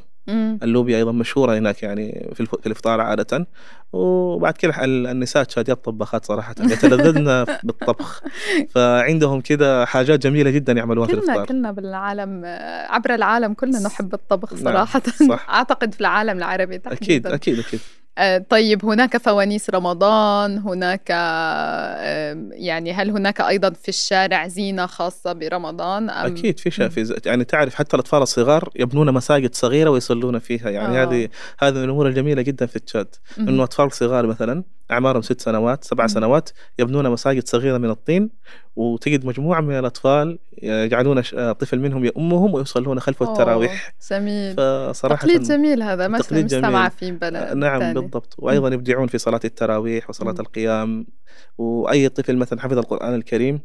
اللوبيا 0.62 0.98
أيضا 0.98 1.12
مشهورة 1.12 1.58
هناك 1.58 1.82
يعني 1.82 2.30
في, 2.34 2.46
في 2.46 2.66
الإفطار 2.66 3.00
عادة. 3.00 3.46
وبعد 3.92 4.54
كده 4.54 4.74
النساء 4.84 5.44
تشاديات 5.44 5.84
طباخات 5.84 6.24
صراحة. 6.24 6.54
يتلذذن 6.72 7.44
بالطبخ. 7.62 8.22
فعندهم 8.68 9.40
كده 9.40 9.84
حاجات 9.84 10.22
جميلة 10.22 10.50
جدا 10.50 10.72
يعملوها 10.72 11.06
في 11.06 11.12
الإفطار. 11.14 11.46
كلنا 11.46 11.72
بالعالم 11.72 12.42
عبر 12.90 13.14
العالم 13.14 13.54
كلنا 13.54 13.78
نحب 13.78 14.14
الطبخ 14.14 14.52
نعم، 14.52 14.64
صراحة. 14.64 15.02
نعم 15.20 15.28
صح. 15.28 15.50
أعتقد 15.54 15.94
في 15.94 16.00
العالم 16.00 16.38
العربي 16.38 16.78
تحديدا. 16.78 17.04
أكيد 17.04 17.26
أكيد 17.26 17.58
أكيد. 17.58 17.80
طيب 18.50 18.84
هناك 18.84 19.16
فوانيس 19.16 19.70
رمضان 19.70 20.58
هناك 20.58 21.10
يعني 22.50 22.92
هل 22.92 23.10
هناك 23.10 23.40
أيضا 23.40 23.70
في 23.70 23.88
الشارع 23.88 24.48
زينة 24.48 24.86
خاصة 24.86 25.32
برمضان؟ 25.32 26.10
أم؟ 26.10 26.32
أكيد 26.32 26.58
في 26.58 26.70
شيء 26.70 26.90
يعني 27.26 27.44
تعرف 27.44 27.74
حتى 27.74 27.96
الأطفال 27.96 28.22
الصغار 28.22 28.70
يبنون 28.76 29.14
مساجد 29.14 29.54
صغيرة 29.54 29.90
ويصلون 29.90 30.38
فيها. 30.38 30.70
يعني 30.70 31.02
آه. 31.02 31.04
هذه 31.04 31.28
هذه 31.58 31.74
من 31.74 31.84
الأمور 31.84 32.08
الجميلة 32.08 32.42
جدا 32.42 32.66
في 32.66 32.78
تشاد 32.78 33.14
إنه 33.38 33.64
أطفال 33.64 33.92
صغار 33.92 34.26
مثلا 34.26 34.64
أعمارهم 34.90 35.22
ست 35.22 35.40
سنوات 35.40 35.84
سبع 35.84 36.06
سنوات 36.06 36.50
يبنون 36.78 37.10
مساجد 37.10 37.48
صغيرة 37.48 37.78
من 37.78 37.90
الطين 37.90 38.30
وتجد 38.76 39.24
مجموعة 39.24 39.60
من 39.60 39.78
الأطفال 39.78 40.38
يجعلون 40.62 41.20
طفل 41.52 41.78
منهم 41.78 42.04
يؤمهم 42.04 42.54
ويصلون 42.54 43.00
خلف 43.00 43.22
التراويح. 43.22 43.94
جميل. 44.10 44.54
فصراحة 44.56 45.20
تقليد 45.20 45.42
جميل 45.42 45.82
هذا 45.82 46.08
ما 46.08 46.22
سمع 46.22 46.88
في 46.88 47.10
بلد 47.10 47.56
نعم 47.56 47.80
تاني. 47.80 48.09
بالضبط 48.10 48.34
وأيضا 48.38 48.68
يبدعون 48.68 49.06
في 49.06 49.18
صلاة 49.18 49.40
التراويح 49.44 50.10
وصلاة. 50.10 50.34
القيام 50.40 51.06
وأي 51.58 52.08
طفل 52.08 52.36
مثلا 52.36 52.60
حفظ 52.60 52.78
القرآن 52.78 53.14
الكريم 53.14 53.60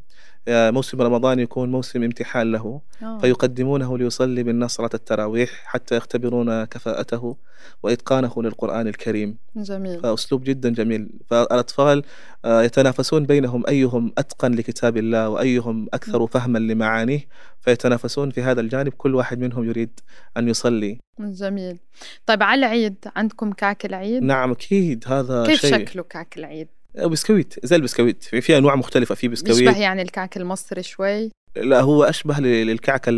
موسم 0.48 1.02
رمضان 1.02 1.40
يكون 1.40 1.72
موسم 1.72 2.04
امتحان 2.04 2.52
له. 2.52 2.82
أوه. 3.04 3.20
فيقدمونه 3.20 3.98
ليصلي 3.98 4.44
بالناس 4.44 4.72
صلاة 4.72 4.90
التراويح 4.94 5.50
حتى 5.66 5.96
يختبرون 5.96 6.64
كفاءته 6.64 7.38
وإتقانه 7.84 8.34
للقرآن 8.38 8.88
الكريم. 8.88 9.38
جميل. 9.56 10.00
فأسلوب 10.00 10.44
جدا 10.44 10.70
جميل. 10.70 11.10
فالأطفال 11.30 12.04
آه، 12.46 12.64
يتنافسون 12.64 13.26
بينهم 13.26 13.64
أيهم 13.68 14.14
أتقن 14.18 14.52
لكتاب 14.52 14.98
الله 14.98 15.30
وأيهم 15.30 15.88
أكثر 15.94 16.28
فهما 16.28 16.60
لمعانيه 16.60 17.28
فيتنافسون 17.62 18.30
في 18.32 18.42
هذا 18.42 18.62
الجانب. 18.62 18.94
كل 18.94 19.16
واحد 19.16 19.40
منهم 19.40 19.64
يريد 19.64 20.00
أن 20.38 20.50
يصلي. 20.50 21.00
جميل. 21.20 21.80
طيب 22.26 22.44
على 22.44 22.60
العيد 22.60 22.96
عندكم 23.16 23.52
كعك 23.52 23.86
العيد؟ 23.86 24.24
نعم 24.24 24.52
أكيد 24.52 25.04
هذا 25.08 25.46
كيف 25.46 25.62
شيء. 25.62 25.72
شكله 25.72 26.04
كعك 26.04 26.38
العيد؟ 26.38 26.68
بسكويت 26.98 27.54
زي 27.64 27.76
البسكويت. 27.76 28.24
في 28.24 28.58
أنواع 28.58 28.76
مختلفة 28.76 29.16
في 29.16 29.28
بسكويت. 29.28 29.58
يشبه 29.58 29.78
يعني 29.78 30.02
الكعك 30.02 30.38
المصري 30.38 30.84
شوي. 30.84 31.32
لا 31.56 31.82
هو 31.82 32.04
أشبه 32.04 32.40
للكعك 32.40 33.10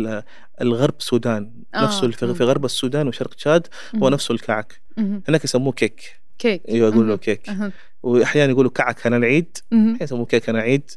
الغرب 0.60 0.94
السودان. 0.98 1.52
آه. 1.74 1.84
نفسه 1.84 2.10
في 2.10 2.44
غرب 2.44 2.64
السودان 2.64 3.08
وشرق 3.08 3.34
تشاد 3.34 3.66
هو 3.96 4.08
نفسه 4.08 4.32
الكعك. 4.32 4.80
هناك 5.28 5.44
يسموه 5.44 5.72
كيك. 5.72 6.20
كيك. 6.38 6.62
أيوه 6.68 6.88
يقولوا 6.88 7.16
كيك. 7.16 7.50
وأحيانا 8.02 8.52
يقولوا 8.52 8.70
كعك 8.70 9.06
هنا 9.06 9.16
العيد. 9.16 9.58
يسموه 10.00 10.26
كيك 10.26 10.50
هنا 10.50 10.60
عيد 10.60 10.90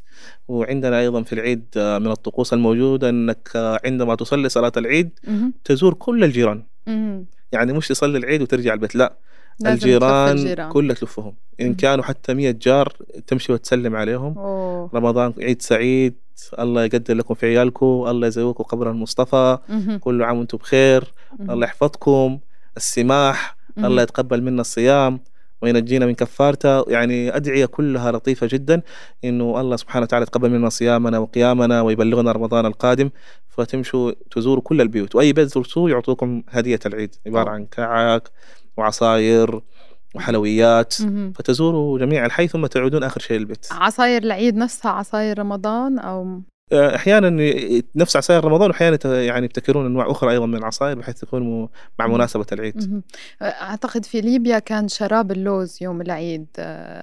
وعندنا 0.48 1.00
أيضا 1.00 1.22
في 1.22 1.32
العيد 1.32 1.64
آه، 1.76 1.98
من 1.98 2.10
الطقوس 2.10 2.52
الموجودة 2.52 3.08
أنك 3.08 3.48
آه، 3.56 3.80
عندما 3.84 4.14
تصلي 4.14 4.48
صلاة 4.48 4.72
العيد 4.76 5.10
تزور 5.64 5.94
كل 5.94 6.24
الجيران. 6.24 6.62
يعني 7.52 7.72
مش 7.72 7.88
تصلي 7.88 8.18
العيد 8.18 8.42
وترجع 8.42 8.74
البيت 8.74 8.94
لا. 8.94 9.16
الجيران, 9.66 10.38
الجيران. 10.38 10.72
كلها 10.72 10.94
تلفهم. 10.94 11.34
إن 11.60 11.74
كانوا 11.74 12.04
حتى 12.04 12.34
100 12.34 12.50
جار 12.50 12.92
تمشي 13.26 13.52
وتسلم 13.52 13.96
عليهم. 13.96 14.38
أوه. 14.38 14.90
رمضان 14.94 15.34
عيد 15.38 15.62
سعيد 15.62 16.14
الله 16.58 16.84
يقدر 16.84 17.14
لكم 17.14 17.34
في 17.34 17.46
عيالكم 17.46 17.86
الله 17.86 18.26
يزوجكم 18.26 18.64
قبر 18.64 18.90
المصطفى. 18.90 19.58
كل 20.00 20.22
عام 20.22 20.38
وأنتم 20.38 20.58
بخير. 20.58 21.12
الله 21.40 21.66
يحفظكم. 21.66 22.38
السماح 22.76 23.56
الله 23.78 24.02
يتقبل 24.02 24.42
منا 24.42 24.60
الصيام 24.60 25.20
وينجينا 25.62 26.06
من 26.06 26.14
كفارته. 26.14 26.90
يعني 26.90 27.36
أدعية 27.36 27.66
كلها 27.66 28.12
لطيفة 28.12 28.48
جدا 28.50 28.82
إنه 29.24 29.60
الله 29.60 29.76
سبحانه 29.76 30.02
وتعالى 30.02 30.22
يتقبل 30.22 30.50
منا 30.50 30.68
صيامنا 30.68 31.18
وقيامنا 31.18 31.80
ويبلغنا 31.80 32.32
رمضان 32.32 32.66
القادم. 32.66 33.10
فتمشوا 33.48 34.12
تزوروا 34.30 34.62
كل 34.62 34.80
البيوت. 34.80 35.14
وأي 35.14 35.32
بيت 35.32 35.48
تزوروا 35.48 35.90
يعطوكم 35.90 36.42
هدية 36.48 36.80
العيد. 36.86 37.14
عبارة 37.26 37.50
عن 37.50 37.66
كعك 37.66 38.30
وعصاير 38.76 39.60
وحلويات 40.14 40.94
فتزوروا 41.34 41.98
جميع 41.98 42.26
الحي 42.26 42.48
ثم 42.48 42.66
تعودون 42.66 43.02
آخر 43.04 43.20
شيء 43.20 43.36
البيت. 43.36 43.66
عصاير 43.70 44.22
العيد 44.22 44.56
نفسها 44.56 44.90
عصاير 44.90 45.38
رمضان 45.38 45.98
أو 45.98 46.40
أحيانا 46.72 47.30
نفس 47.94 48.16
عصاير 48.16 48.44
رمضان 48.44 48.70
وأحيانا 48.70 48.98
يعني 49.04 49.44
يبتكرون 49.44 49.86
أنواع 49.86 50.10
أخرى 50.10 50.30
أيضا 50.30 50.46
من 50.46 50.54
العصاير 50.54 50.98
بحيث 50.98 51.20
تكون 51.20 51.68
مع 51.98 52.06
مناسبة 52.06 52.46
العيد. 52.52 53.02
أعتقد 53.42 54.04
في 54.04 54.20
ليبيا 54.20 54.58
كان 54.58 54.88
شراب 54.88 55.32
اللوز 55.32 55.78
يوم 55.80 56.00
العيد 56.00 56.46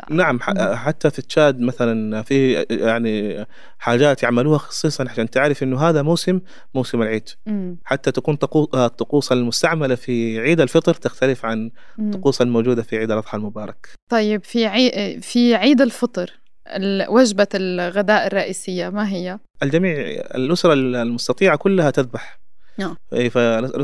نعم 0.10 0.40
حتى 0.76 1.10
في 1.10 1.22
تشاد 1.22 1.60
مثلا 1.60 2.22
في 2.22 2.54
يعني 2.70 3.46
حاجات 3.80 4.24
يعملوها 4.24 4.58
خصيصا 4.58 5.10
عشان 5.10 5.30
تعرف 5.30 5.64
إنه 5.64 5.80
هذا 5.82 6.02
موسم 6.02 6.40
موسم 6.76 7.02
العيد. 7.02 7.30
حتى 7.84 8.12
تكون 8.12 8.38
الطقوس 8.74 9.32
المستعملة 9.32 9.96
في 9.96 10.40
عيد 10.40 10.62
الفطر 10.62 10.94
تختلف 10.94 11.46
عن 11.46 11.72
الطقوس 12.00 12.42
الموجودة 12.42 12.84
في 12.84 12.98
عيد 12.98 13.12
الأضحى 13.12 13.38
المبارك. 13.38 13.90
طيب 14.10 14.44
في 14.44 14.66
عي... 14.66 15.20
في 15.22 15.56
عيد 15.56 15.82
الفطر 15.82 16.39
وجبة 17.10 17.48
الغداء 17.56 18.28
الرئيسية 18.28 18.90
ما 18.90 19.10
هي؟ 19.10 19.40
الجميع 19.64 19.94
الأسرة 20.36 20.74
المستطيعة 20.74 21.56
كلها 21.56 21.92
تذبح 21.92 22.40
نعم 22.80 22.96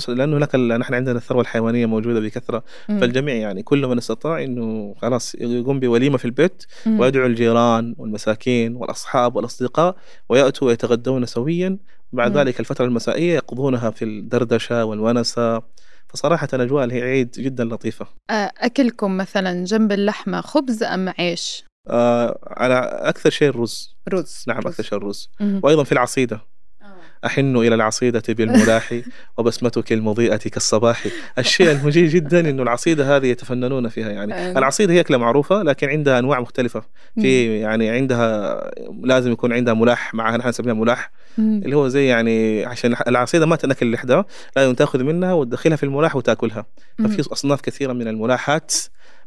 لأنه 0.07 0.37
هناك 0.37 0.55
نحن 0.55 0.93
عندنا 0.93 1.17
الثروة 1.17 1.41
الحيوانية 1.41 1.85
موجودة 1.85 2.19
بكثرة 2.19 2.63
مم. 2.89 2.99
فالجميع 2.99 3.35
يعني 3.35 3.63
كل 3.63 3.87
من 3.87 3.97
استطاع 3.97 4.43
إنه 4.43 4.95
خلاص 5.01 5.35
يقوم 5.35 5.79
بوليمة 5.79 6.17
في 6.17 6.25
البيت 6.25 6.63
مم. 6.85 6.99
ويدعو 6.99 7.25
الجيران 7.25 7.95
والمساكين 7.97 8.75
والأصحاب 8.75 9.35
والأصدقاء 9.35 9.95
ويأتوا 10.29 10.67
ويتغدون 10.67 11.25
سويا 11.25 11.77
وبعد 12.13 12.31
مم. 12.31 12.37
ذلك 12.37 12.59
الفترة 12.59 12.85
المسائية 12.85 13.35
يقضونها 13.35 13.89
في 13.89 14.05
الدردشة 14.05 14.85
والونسة 14.85 15.61
فصراحة 16.07 16.47
أجواء 16.53 16.83
العيد 16.83 17.31
جدا 17.31 17.63
لطيفة 17.63 18.07
أكلكم 18.29 19.17
مثلا 19.17 19.63
جنب 19.63 19.91
اللحمة 19.91 20.41
خبز 20.41 20.83
أم 20.83 21.13
عيش؟ 21.19 21.63
آه 21.87 22.39
على 22.47 22.75
أكثر 23.01 23.29
شيء 23.29 23.49
الرز. 23.49 23.95
رز 24.13 24.43
نعم 24.47 24.57
رز. 24.57 24.67
أكثر 24.67 24.83
شيء 24.83 24.97
الرز. 24.97 25.29
وأيضا 25.41 25.83
في 25.83 25.91
العصيدة. 25.91 26.41
آه. 26.81 26.85
أحن 27.25 27.57
إلى 27.57 27.75
العصيدة 27.75 28.23
بالملاح 28.29 28.95
وبسمتك 29.37 29.93
المضيئة 29.93 30.37
كالصباح. 30.37 31.07
الشيء 31.37 31.71
المجيد 31.71 32.09
جدا 32.09 32.49
أنه 32.49 32.63
العصيدة 32.63 33.15
هذه 33.15 33.27
يتفننون 33.27 33.89
فيها 33.89 34.09
يعني. 34.11 34.33
آه. 34.33 34.57
العصيدة 34.57 34.93
هي 34.93 34.99
أكلة 34.99 35.17
معروفة 35.17 35.63
لكن 35.63 35.89
عندها 35.89 36.19
أنواع 36.19 36.39
مختلفة. 36.39 36.83
في 37.21 37.59
يعني 37.59 37.89
عندها 37.89 38.71
لازم 39.03 39.31
يكون 39.31 39.53
عندها 39.53 39.73
ملاح 39.73 40.13
معها 40.13 40.37
نحن 40.37 40.49
نسميها 40.49 40.73
ملاح. 40.73 41.11
اللي 41.39 41.75
هو 41.75 41.87
زي 41.87 42.05
يعني 42.05 42.65
عشان 42.65 42.95
العصيدة 43.07 43.45
ما 43.45 43.55
تنأكل 43.55 43.91
لحدها 43.91 44.25
لازم 44.55 44.73
تأخذ 44.73 45.03
منها 45.03 45.33
وتدخلها 45.33 45.77
في 45.77 45.83
الملاح 45.83 46.15
وتأكلها. 46.15 46.65
ففي 46.97 47.31
أصناف 47.31 47.61
كثيرة 47.61 47.93
من 47.93 48.07
الملاحات. 48.07 48.73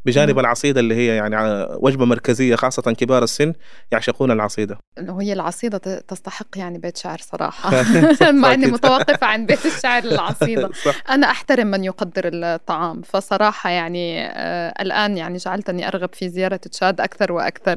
بجانب. 0.09 0.39
العصيدة 0.39 0.81
اللي 0.81 0.95
هي 0.95 1.17
يعني 1.17 1.67
وجبة 1.81 2.05
مركزية 2.05 2.57
خاصة 2.57 2.83
كبار 2.83 3.23
السن 3.23 3.53
يعشقون 3.93 4.31
العصيدة. 4.31 4.79
وهي 5.09 5.33
العصيدة 5.33 5.79
تستحق 5.79 6.47
يعني 6.57 6.79
بيت 6.79 6.97
شعر 6.97 7.19
صراحة. 7.19 7.71
مع 8.33 8.55
إني 8.55 8.67
متوقفة 8.67 9.27
عن 9.27 9.47
بيت 9.47 9.67
الشعر 9.67 10.05
للعصيدة. 10.05 10.71
أنا 11.15 11.31
أحترم 11.31 11.67
من 11.67 11.85
يقدر 11.85 12.23
الطعام. 12.25 13.03
فصراحة 13.03 13.71
يعني 13.71 14.27
آه 14.27 14.75
الآن 14.83 15.17
يعني 15.17 15.39
جعلتني 15.39 15.89
أرغب 15.89 16.15
في 16.15 16.29
زيارة 16.29 16.57
تشاد 16.57 17.01
أكثر 17.01 17.33
وأكثر. 17.33 17.77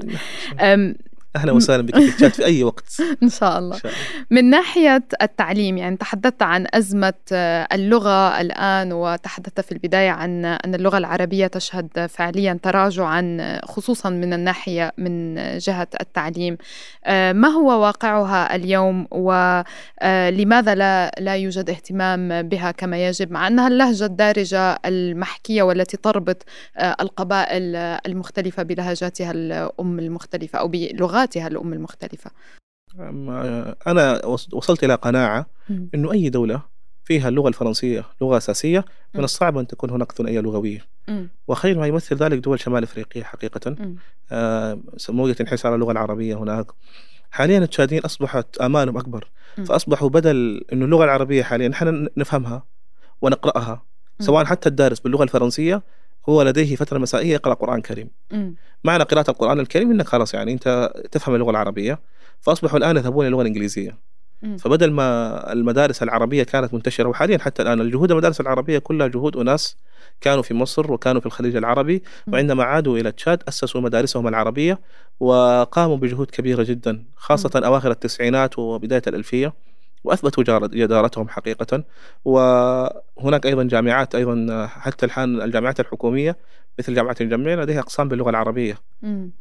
أهلا 1.36 1.52
وسهلا 1.52 1.82
بك 1.82 2.00
في 2.00 2.30
في 2.30 2.46
أي 2.46 2.64
وقت. 2.64 3.02
إن 3.24 3.30
شاء 3.30 3.60
الله. 3.60 3.76
إن 3.76 3.82
شاء 3.82 3.92
الله. 3.92 4.04
من 4.32 4.50
ناحية 4.50 5.04
التعليم 5.22 5.78
يعني 5.78 5.98
تحدثت 5.98 6.42
عن 6.42 6.68
أزمة 6.74 7.14
آه، 7.32 7.68
اللغة 7.74 8.42
الآن 8.42 8.94
وتحدثت 8.94 9.62
في 9.62 9.72
البداية 9.72 10.10
عن 10.10 10.46
أن 10.46 10.76
اللغة 10.76 10.98
العربية 10.98 11.48
تشهد 11.48 12.06
فعليا 12.10 12.60
تراجعا 12.64 13.38
آه، 13.40 13.66
خصوصا 13.66 14.10
من 14.10 14.34
الناحية 14.34 14.92
من 14.98 15.36
جهة 15.58 15.88
التعليم. 16.02 16.58
آه، 17.06 17.34
ما 17.34 17.48
هو 17.48 17.82
واقعها 17.82 18.56
اليوم؟ 18.56 19.08
ولماذا 19.12 20.76
لا 20.76 21.12
لا 21.20 21.36
يوجد 21.36 21.70
اهتمام 21.70 22.42
بها 22.42 22.72
كما 22.72 23.08
يجب؟ 23.08 23.32
مع 23.32 23.48
أنها 23.48 23.68
اللهجة 23.68 24.06
الدارجة 24.06 24.80
المحكية 24.86 25.64
والتي 25.64 25.98
تربط 25.98 26.46
القبائل 27.02 27.76
المختلفة 28.06 28.64
بلهجاتها 28.64 29.32
الأم 29.32 30.00
المختلفة 30.00 30.60
أو 30.60 30.68
بلغات 30.68 31.21
لغاتها 31.22 31.48
الأم 31.48 31.74
المختلفة. 31.74 32.32
أنا 33.88 34.26
وصلت 34.26 34.84
إلى 34.84 34.96
قناعة 34.96 35.46
أنه 35.96 36.12
أي 36.12 36.30
دولة 36.30 36.62
فيها 37.04 37.30
اللغة 37.30 37.48
الفرنسية 37.48 38.06
لغة 38.22 38.38
أساسية 38.38 38.86
من 39.16 39.24
الصعب 39.24 39.58
أن 39.58 39.68
تكون 39.68 39.90
هناك 39.90 40.12
ثنائية 40.12 40.40
لغوية. 40.40 40.86
وخير 41.48 41.78
ما 41.80 41.88
يمثل 41.88 42.16
ذلك 42.16 42.38
دول 42.38 42.60
شمال 42.60 42.84
أفريقيا 42.84 43.24
حقيقة. 43.24 43.76
آه 44.32 44.80
موجة 45.10 45.36
انحسار 45.42 45.76
اللغة 45.76 45.92
العربية 45.92 46.36
هناك. 46.36 46.68
حاليا 47.32 47.60
التشاديين 47.60 48.02
أصبحت 48.02 48.58
امالهم 48.58 48.98
أكبر. 48.98 49.32
فأصبحوا 49.66 50.10
بدل 50.10 50.66
إنه 50.74 50.86
اللغة 50.86 51.04
العربية 51.04 51.44
حاليا 51.44 51.68
نحن 51.68 52.08
نفهمها 52.18 52.66
ونقرأها 53.22 53.86
سواء 54.20 54.46
حتى 54.46 54.70
الدارس 54.70 55.00
باللغة 55.00 55.24
الفرنسية 55.24 55.84
هو 56.30 56.42
لديه 56.42 56.76
فترة 56.76 56.98
مسائية 56.98 57.34
يقرأ 57.34 57.54
قرآن 57.54 57.82
كريم. 57.82 58.10
معنى 58.84 59.04
قراءة 59.04 59.32
القرآن 59.32 59.60
الكريم 59.60 59.92
إنك 59.92 60.08
خلاص 60.08 60.34
يعني 60.34 60.52
أنت 60.54 60.92
تفهم 61.12 61.36
اللغة 61.36 61.52
العربية. 61.52 62.00
فأصبحوا 62.40 62.78
الآن 62.78 62.98
يذهبون 62.98 63.26
للغه 63.26 63.42
الإنجليزية. 63.42 63.98
فبدل 64.58 64.92
ما 64.92 65.54
المدارس 65.54 66.04
العربية 66.04 66.44
كانت 66.44 66.74
منتشرة 66.74 67.10
وحاليا 67.10 67.38
حتى 67.38 67.62
الآن 67.62 67.82
الجهود 67.82 68.12
المدارس 68.12 68.42
العربية 68.42 68.80
كلها 68.80 69.08
جهود 69.08 69.38
أناس 69.38 69.78
كانوا 70.22 70.44
في 70.44 70.54
مصر 70.54 70.92
وكانوا 70.94 71.22
في 71.22 71.26
الخليج 71.26 71.56
العربي 71.56 72.04
وعندما 72.28 72.64
عادوا 72.64 72.98
إلى 72.98 73.12
تشاد 73.12 73.44
أسسوا 73.48 73.82
مدارسهم 73.82 74.28
العربية 74.28 74.80
وقاموا 75.20 75.98
بجهود 75.98 76.32
كبيرة 76.32 76.64
جدا 76.64 77.04
خاصة 77.16 77.62
أواخر 77.66 77.92
التسعينات 77.92 78.60
وبداية 78.60 79.02
الألفية. 79.08 79.54
وأثبتوا 80.04 80.44
جدارتهم 80.68 81.30
حقيقة. 81.30 81.84
وهناك 82.26 83.46
أيضا 83.46 83.64
جامعات 83.64 84.16
أيضا 84.16 84.68
حتى 84.68 85.06
الان 85.06 85.42
الجامعات 85.42 85.80
الحكومية 85.80 86.38
مثل 86.80 86.94
جامعة 86.94 87.16
الجميع 87.22 87.62
لديها 87.62 87.80
اقسام 87.80 88.10
باللغة 88.10 88.30
العربية. 88.30 88.78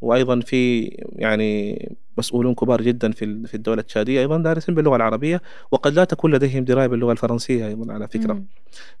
وأيضا 0.01 0.39
في 0.39 0.81
يعني 1.15 1.89
مسؤولون 2.17 2.55
كبار 2.55 2.81
جدا 2.81 3.11
في 3.11 3.47
في 3.47 3.53
الدولة 3.53 3.81
التشادية 3.81 4.19
أيضا 4.19 4.37
دارسين 4.37 4.75
باللغة 4.75 4.95
العربية. 4.95 5.41
وقد 5.71 5.93
لا 5.93 6.03
تكون 6.03 6.35
لديهم 6.35 6.63
دراية 6.63 6.87
باللغة 6.87 7.11
الفرنسية 7.11 7.67
أيضا 7.67 7.93
على 7.93 8.07
فكرة. 8.07 8.43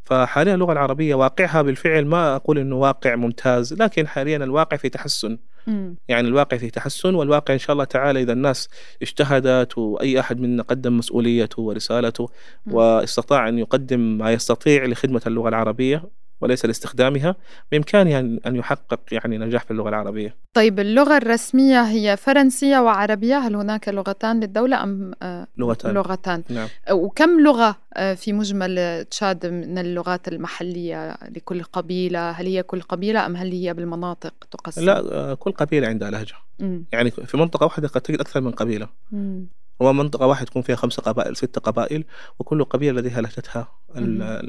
فحاليا 0.03 0.53
اللغة 0.53 0.71
العربية 0.71 1.15
واقعها 1.15 1.61
بالفعل 1.61 2.05
ما 2.05 2.35
أقول 2.35 2.57
إنه 2.59 2.75
واقع 2.75 3.15
ممتاز 3.15 3.73
لكن 3.73 4.07
حاليا 4.07 4.37
الواقع 4.37 4.77
في 4.77 4.89
تحسن. 4.89 5.37
مم. 5.67 5.95
يعني 6.07 6.27
الواقع 6.27 6.57
في 6.57 6.69
تحسن 6.69 7.15
والواقع 7.15 7.53
إن 7.53 7.59
شاء 7.59 7.73
الله 7.73 7.83
تعالى 7.83 8.21
إذا 8.21 8.33
الناس 8.33 8.69
اجتهدت 9.01 9.77
وأي 9.77 10.19
أحد 10.19 10.39
منا 10.39 10.63
قدم 10.63 10.97
مسؤوليته 10.97 11.61
ورسالته 11.61 12.29
مم. 12.65 12.73
واستطاع 12.73 13.49
أن 13.49 13.57
يقدم 13.59 13.99
ما 13.99 14.33
يستطيع 14.33 14.85
لخدمة 14.85 15.21
اللغة 15.27 15.49
العربية 15.49 16.03
وليس 16.41 16.65
لاستخدامها 16.65 17.35
بإمكانه 17.71 18.19
أن 18.19 18.55
يحقق 18.55 18.99
يعني 19.11 19.37
نجاح 19.37 19.63
في 19.63 19.71
اللغة 19.71 19.89
العربية. 19.89 20.35
طيب 20.53 20.79
اللغة 20.79 21.17
الرسمية 21.17 21.81
هي 21.81 22.17
فرنسية 22.17 22.79
وعربية؟ 22.79 23.37
هل 23.37 23.55
هناك 23.55 23.89
لغتان 23.89 24.39
للدولة 24.39 24.83
أم 24.83 25.11
آه، 25.21 25.47
لغتان. 25.57 25.93
لغتان؟ 25.93 26.43
نعم. 26.49 26.67
وكم 26.91 27.39
لغة 27.39 27.75
آه، 27.93 28.13
في 28.13 28.33
مجمل 28.33 29.05
تشاد 29.05 29.45
من 29.45 29.77
اللغات 29.77 30.27
المحلية 30.27 31.17
لكل 31.35 31.63
قبيلة؟ 31.63 32.31
هل 32.31 32.45
هي 32.45 32.63
كل 32.63 32.81
قبيلة 32.81 33.25
أم 33.25 33.35
هل 33.35 33.51
هي 33.51 33.73
بالمناطق 33.73 34.33
تقسم؟ 34.51 34.85
لا 34.85 34.99
آه، 34.99 35.33
كل 35.33 35.51
قبيلة 35.51 35.87
عندها 35.87 36.09
لهجة. 36.11 36.35
م. 36.59 36.79
يعني 36.91 37.11
في 37.11 37.37
منطقة 37.37 37.63
واحدة 37.63 37.87
قد 37.87 38.01
تجد 38.01 38.19
أكثر 38.19 38.41
من 38.41 38.51
قبيلة. 38.51 38.87
م. 39.11 39.43
هو 39.81 39.93
منطقة 39.93 40.27
واحدة 40.27 40.45
تكون 40.45 40.61
فيها 40.61 40.75
خمسة 40.75 41.03
قبائل 41.03 41.35
ستة 41.37 41.61
قبائل 41.61 42.03
وكل 42.39 42.63
قبيلة 42.63 42.99
لديها 42.99 43.21
لهجتها 43.21 43.67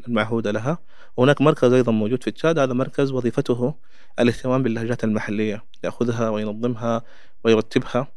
المعهودة 0.09 0.51
لها. 0.51 0.79
وهناك 1.17 1.41
مركز 1.41 1.73
أيضا 1.73 1.93
موجود 1.93 2.23
في 2.23 2.31
تشاد. 2.31 2.59
هذا 2.59 2.73
مركز 2.73 3.13
وظيفته 3.13 3.75
الاهتمام 4.21 4.63
باللهجات 4.63 5.05
المحلية 5.05 5.65
يأخذها 5.85 6.29
وينظمها 6.29 7.03
ويرتبها. 7.45 8.09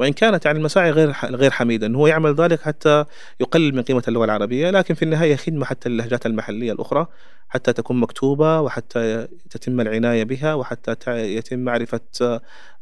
وإن 0.00 0.12
كانت 0.12 0.44
يعني 0.44 0.58
المساعي 0.58 0.90
غير 0.90 1.12
غير 1.24 1.50
حميدة 1.50 1.86
أنه 1.86 1.98
هو 1.98 2.06
يعمل 2.06 2.34
ذلك 2.34 2.60
حتى 2.62 3.04
يقلل 3.40 3.74
من 3.74 3.82
قيمة 3.82 4.02
اللغة 4.08 4.24
العربية 4.24 4.70
لكن 4.70 4.94
في 4.94 5.02
النهاية 5.02 5.36
خدمة 5.36 5.64
حتى 5.64 5.88
اللهجات 5.88 6.26
المحلية 6.26 6.72
الأخرى 6.72 7.06
حتى 7.48 7.72
تكون 7.72 8.00
مكتوبة 8.00 8.60
وحتى 8.60 9.28
تتم 9.50 9.80
العناية 9.80 10.24
بها 10.24 10.54
وحتى 10.54 10.96
يتم 11.36 11.58
معرفة 11.58 12.00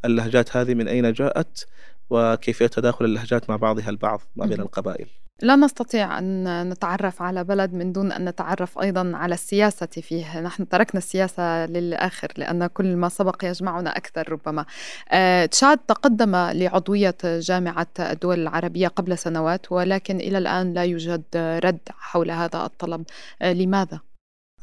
اللهجات 0.05 0.57
هذه 0.57 0.75
من 0.75 0.89
أين 0.89 1.13
جاءت. 1.13 1.67
وكيفية 2.11 2.67
تداخل 2.67 3.05
اللهجات 3.05 3.51
مع 3.51 3.57
بعضها 3.57 3.91
البعض 3.91 4.21
ما 4.37 4.47
بين 4.47 4.61
القبائل. 4.61 5.09
لا 5.43 5.57
نستطيع 5.57 6.19
أن 6.19 6.69
نتعرف 6.69 7.23
على 7.23 7.45
بلد 7.45 7.75
من 7.75 7.93
دون 7.93 8.13
أن 8.13 8.29
نتعرف 8.29 8.79
أيضا 8.79 9.13
على 9.15 9.35
السياسة 9.35 9.87
فيه. 9.87 10.41
نحن 10.41 10.69
تركنا 10.69 10.99
السياسة 10.99 11.67
للآخر 11.67 12.29
لأن 12.37 12.67
كل 12.67 12.97
ما 12.97 13.09
سبق 13.09 13.45
يجمعنا 13.45 13.97
أكثر 13.97 14.33
ربما. 14.33 14.65
آه، 15.11 15.47
تشاد 15.47 15.79
تقدم 15.79 16.37
لعضوية 16.37 17.17
جامعة 17.25 17.87
الدول 18.01 18.41
العربية 18.41 18.89
قبل 18.89 19.19
سنوات 19.19 19.73
ولكن 19.73 20.17
إلى 20.17 20.39
الآن 20.39 20.75
لا 20.75 20.85
يوجد 20.85 21.23
رد 21.37 21.81
حول 21.91 22.31
هذا 22.31 22.65
الطلب. 22.65 23.05
آه، 23.43 23.53
لماذا؟ 23.53 24.01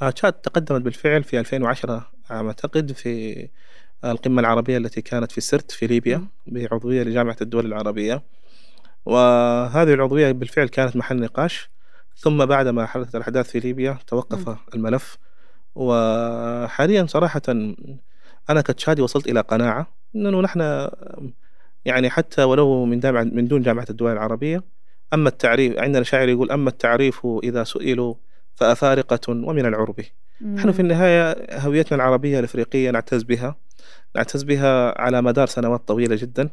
آه، 0.02 0.10
تشاد 0.10 0.34
تقدمت 0.34 0.82
بالفعل 0.82 1.24
في 1.24 1.40
2010 1.40 2.12
أعتقد 2.32 2.92
في 2.92 3.48
القمة 4.12 4.40
العربية 4.40 4.78
التي 4.78 5.02
كانت 5.02 5.32
في 5.32 5.42
سرت 5.42 5.72
في 5.72 5.88
ليبيا 5.88 6.28
بعضوية 6.48 7.04
لجامعة 7.04 7.38
الدول 7.42 7.66
العربية. 7.66 8.24
وهذه 9.06 9.94
العضوية 9.94 10.32
بالفعل 10.32 10.68
كانت 10.68 10.96
محل 10.96 11.20
نقاش. 11.20 11.70
ثم 12.18 12.46
بعدما 12.46 12.86
حدثت 12.86 13.16
الأحداث 13.16 13.50
في 13.50 13.60
ليبيا 13.60 13.98
توقف 14.08 14.50
م. 14.50 14.56
الملف. 14.76 15.18
وحاليا 15.76 17.06
صراحة 17.06 17.42
أنا 18.50 18.62
كتشادي 18.62 19.02
وصلت 19.02 19.28
إلى 19.28 19.40
قناعة 19.40 19.88
أنه 20.16 20.42
نحن 20.42 20.90
يعني 21.86 22.10
حتى 22.10 22.44
ولو 22.44 22.86
من 22.86 23.00
جامعة 23.00 23.24
من 23.24 23.48
دون 23.48 23.62
جامعة 23.62 23.86
الدول 23.90 24.12
العربية 24.12 24.64
أما 25.14 25.30
التعريف 25.30 25.80
عندنا 25.80 26.04
شاعر 26.04 26.30
يقول 26.30 26.52
أما 26.52 26.70
التعريف 26.70 27.28
إذا 27.44 27.64
سئلوا 27.64 28.16
فأفارقة 28.56 29.20
ومن 29.30 29.66
العرب. 29.66 29.96
نحن 30.42 30.72
في 30.72 30.80
النهاية 30.80 31.36
هويتنا 31.60 31.96
العربية 31.96 32.40
الإفريقية 32.40 32.92
نعتز 32.92 33.24
بها. 33.24 33.56
نعتز 34.16 34.44
بها 34.44 35.02
على 35.02 35.22
مدار 35.22 35.48
سنوات 35.48 35.88
طويلة 35.88 36.16
جدا. 36.16 36.50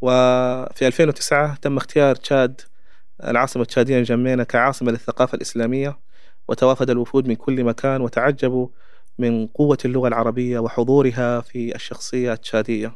وفي 0.00 0.86
2009 0.86 1.56
تم 1.56 1.76
اختيار 1.76 2.14
تشاد 2.14 2.60
العاصمة 3.24 3.62
التشادية 3.62 4.02
جمينة 4.02 4.44
كعاصمة 4.44 4.90
للثقافة 4.92 5.36
الإسلامية 5.36 5.98
وتوافد 6.48 6.90
الوفود 6.90 7.28
من 7.28 7.34
كل 7.34 7.64
مكان 7.64 8.00
وتعجبوا 8.00 8.68
من 9.18 9.46
قوة 9.46 9.78
اللغة 9.84 10.08
العربية 10.08 10.58
وحضورها 10.58 11.40
في 11.40 11.74
الشخصية 11.74 12.32
التشادية. 12.32 12.92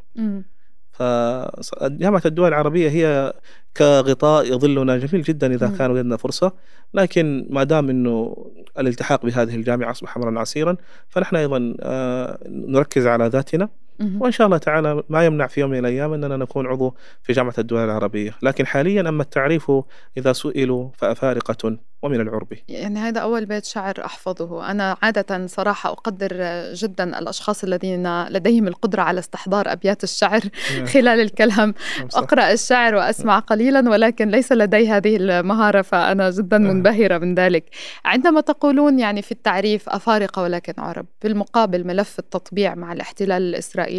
فجامعة 1.00 2.22
الدول 2.26 2.48
العربية 2.48 2.90
هي 2.90 3.32
كغطاء 3.76 4.44
يظلنا 4.44 4.96
جميل 4.96 5.22
جدا 5.22 5.54
إذا 5.54 5.72
كان 5.78 5.90
وجدنا 5.90 6.16
فرصة. 6.16 6.52
لكن 6.94 7.46
ما 7.50 7.64
دام 7.64 7.90
أنه 7.90 8.46
الالتحاق 8.78 9.26
بهذه 9.26 9.56
الجامعة 9.56 9.90
أصبح 9.90 10.16
أمرا 10.16 10.40
عسيرا 10.40 10.76
فنحن 11.08 11.36
أيضا 11.36 11.74
آه، 11.80 12.38
نركز 12.46 13.06
على 13.06 13.26
ذاتنا. 13.26 13.68
وإن 14.00 14.32
شاء 14.32 14.46
الله 14.46 14.58
تعالى 14.58 15.02
ما 15.08 15.26
يمنع 15.26 15.46
في 15.46 15.60
يوم 15.60 15.70
من 15.70 15.78
الأيام 15.78 16.12
أننا 16.12 16.36
نكون 16.36 16.66
عضو 16.66 16.94
في 17.22 17.32
جامعة 17.32 17.54
الدول 17.58 17.84
العربية، 17.84 18.34
لكن 18.42 18.66
حاليا 18.66 19.00
أما 19.00 19.22
التعريف 19.22 19.72
إذا 20.16 20.32
سئلوا 20.32 20.88
فأفارقة 20.98 21.76
ومن 22.02 22.20
العرب. 22.20 22.48
يعني 22.68 22.98
هذا 22.98 23.20
أول 23.20 23.46
بيت 23.46 23.64
شعر 23.64 23.94
أحفظه. 24.04 24.70
أنا 24.70 24.96
عادة 25.02 25.46
صراحة 25.46 25.90
أقدر 25.90 26.32
جدا 26.74 27.18
الأشخاص 27.18 27.64
الذين 27.64 28.28
لديهم 28.28 28.68
القدرة 28.68 29.02
على 29.02 29.18
استحضار 29.18 29.72
أبيات 29.72 30.04
الشعر 30.04 30.40
نعم. 30.76 30.86
خلال 30.94 31.20
الكلام. 31.20 31.74
نعم، 31.98 32.08
أقرأ 32.14 32.52
الشعر 32.52 32.94
وأسمع 32.94 33.32
نعم. 33.32 33.42
قليلا 33.42 33.90
ولكن 33.90 34.28
ليس 34.28 34.52
لدي 34.52 34.88
هذه 34.88 35.16
المهارة 35.16 35.82
فأنا 35.82 36.30
جدا 36.30 36.58
منبهرة 36.58 37.18
من 37.18 37.34
ذلك. 37.34 37.64
عندما 38.04 38.40
تقولون 38.40 38.98
يعني 38.98 39.22
في 39.22 39.32
التعريف 39.32 39.88
أفارقة 39.88 40.42
ولكن 40.42 40.74
عرب 40.78 41.06
بالمقابل 41.22 41.86
ملف 41.86 42.18
التطبيع 42.18 42.74
مع 42.74 42.92
الاحتلال 42.92 43.42
الإسرائيلي 43.42 43.89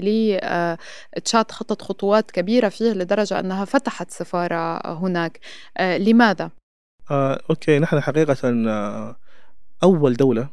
آه، 0.44 0.78
تشات 1.26 1.52
خطت 1.52 1.82
خطوات 1.82 2.32
كبيرة 2.32 2.70
فيه 2.70 2.92
لدرجة 2.92 3.40
أنها 3.40 3.66
فتحت 3.66 4.12
سفارة 4.12 4.94
هناك. 4.94 5.40
آه، 5.78 5.98
لماذا؟ 5.98 6.52
آه، 7.12 7.42
أوكي 7.50 7.80
نحن 7.80 8.00
حقيقة 8.00 8.38
آه، 8.46 9.16
أول 9.84 10.14
دولة 10.14 10.50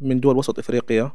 من 0.00 0.20
دول 0.20 0.36
وسط 0.36 0.58
إفريقيا 0.58 1.12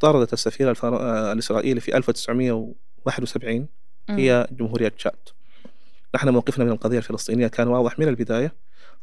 طردت 0.00 0.32
السفير 0.32 0.70
الفر... 0.70 0.96
الإسرائيلي 1.32 1.80
في 1.80 1.96
1971 1.96 3.68
هي 4.10 4.46
جمهورية 4.52 4.88
تشاد. 4.88 5.12
نحن 6.14 6.28
موقفنا 6.28 6.64
من 6.64 6.70
القضية 6.70 6.98
الفلسطينية 6.98 7.46
كان 7.46 7.68
واضح 7.68 7.98
من 7.98 8.08
البداية 8.08 8.52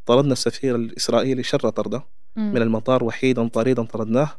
طردنا 0.06 0.34
السفير 0.34 0.76
الإسرائيلي 0.76 1.44
شر 1.44 1.70
طرده 1.70 2.04
من 2.36 2.62
المطار 2.62 3.04
وحيدا 3.04 3.48
طريدا 3.48 3.84
طردناه 3.84 4.30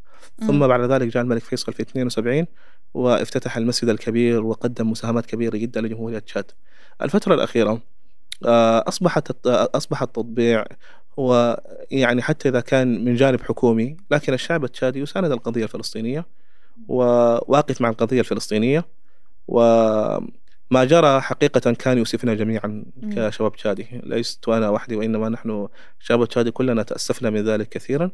ثم 0.46 0.66
بعد 0.66 0.80
ذلك 0.80 1.08
جاء 1.08 1.22
الملك 1.22 1.42
فيصل 1.42 1.72
في 1.72 1.82
72 1.82 2.46
وافتتح 2.94 3.56
المسجد 3.56 3.88
الكبير 3.88 4.44
وقدم 4.44 4.90
مساهمات 4.90 5.26
كبيرة 5.26 5.56
جدا 5.56 5.80
لجمهورية 5.80 6.18
تشاد. 6.18 6.50
الفترة 7.02 7.34
الأخيرة 7.34 7.80
آه، 8.46 8.84
أصبحت 8.88 9.46
اصبح 9.46 10.02
التطبيع 10.02 10.64
هو 11.18 11.60
يعني 11.90 12.22
حتى 12.22 12.48
إذا 12.48 12.60
كان 12.60 13.04
من 13.04 13.14
جانب 13.14 13.40
حكومي 13.40 13.96
لكن 14.10 14.34
الشعب 14.34 14.64
التشادي 14.64 15.00
يساند 15.00 15.32
القضية 15.32 15.64
الفلسطينية 15.64 16.26
وواقف 16.88 17.80
مع 17.80 17.88
القضية 17.88 18.20
الفلسطينية 18.20 18.84
وما 19.48 20.84
جرى 20.84 21.20
حقيقة 21.20 21.72
كان 21.72 21.98
يؤسفنا 21.98 22.34
جميعا 22.34 22.84
كشباب 23.12 23.56
تشادي. 23.56 23.86
ليست 24.02 24.48
أنا 24.48 24.68
وحدي 24.68 24.96
وإنما 24.96 25.28
نحن 25.28 25.68
شباب 26.00 26.28
تشادي 26.28 26.50
كلنا 26.50 26.82
تأسفنا 26.82 27.30
من 27.30 27.44
ذلك 27.44 27.68
كثيرا. 27.68 28.10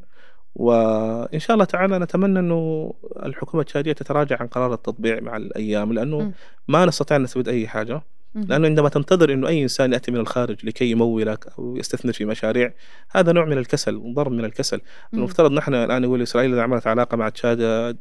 وإن 0.54 1.38
شاء 1.38 1.54
الله 1.54 1.64
تعالى 1.64 1.98
نتمنى 1.98 2.38
أنه 2.38 2.94
الحكومة 3.22 3.60
التشادية 3.60 3.92
تتراجع 3.92 4.36
عن 4.40 4.46
قرار 4.46 4.74
التطبيع 4.74 5.20
مع 5.20 5.36
الأيام 5.36 5.92
لأنه 5.92 6.32
ما 6.68 6.84
نستطيع 6.84 7.16
أن 7.16 7.22
نستفيد 7.22 7.48
أي 7.48 7.68
حاجة. 7.68 8.02
لأنه 8.34 8.66
عندما 8.66 8.88
تنتظر 8.88 9.32
أنه 9.32 9.48
أي 9.48 9.62
إنسان 9.62 9.92
يأتي 9.92 10.10
من 10.10 10.20
الخارج 10.20 10.66
لكي 10.66 10.90
يمولك 10.90 11.46
أو 11.58 11.76
يستثمر 11.76 12.12
في 12.12 12.24
مشاريع 12.24 12.72
هذا 13.10 13.32
نوع 13.32 13.44
من 13.44 13.58
الكسل 13.58 14.14
ضرب 14.14 14.32
من 14.32 14.44
الكسل. 14.44 14.80
المفترض 15.14 15.52
نحن 15.52 15.74
الآن 15.74 16.02
نقول 16.02 16.22
إسرائيل 16.22 16.52
إذا 16.52 16.62
عملت 16.62 16.86
علاقة 16.86 17.16
مع 17.16 17.28
تشاد 17.28 17.96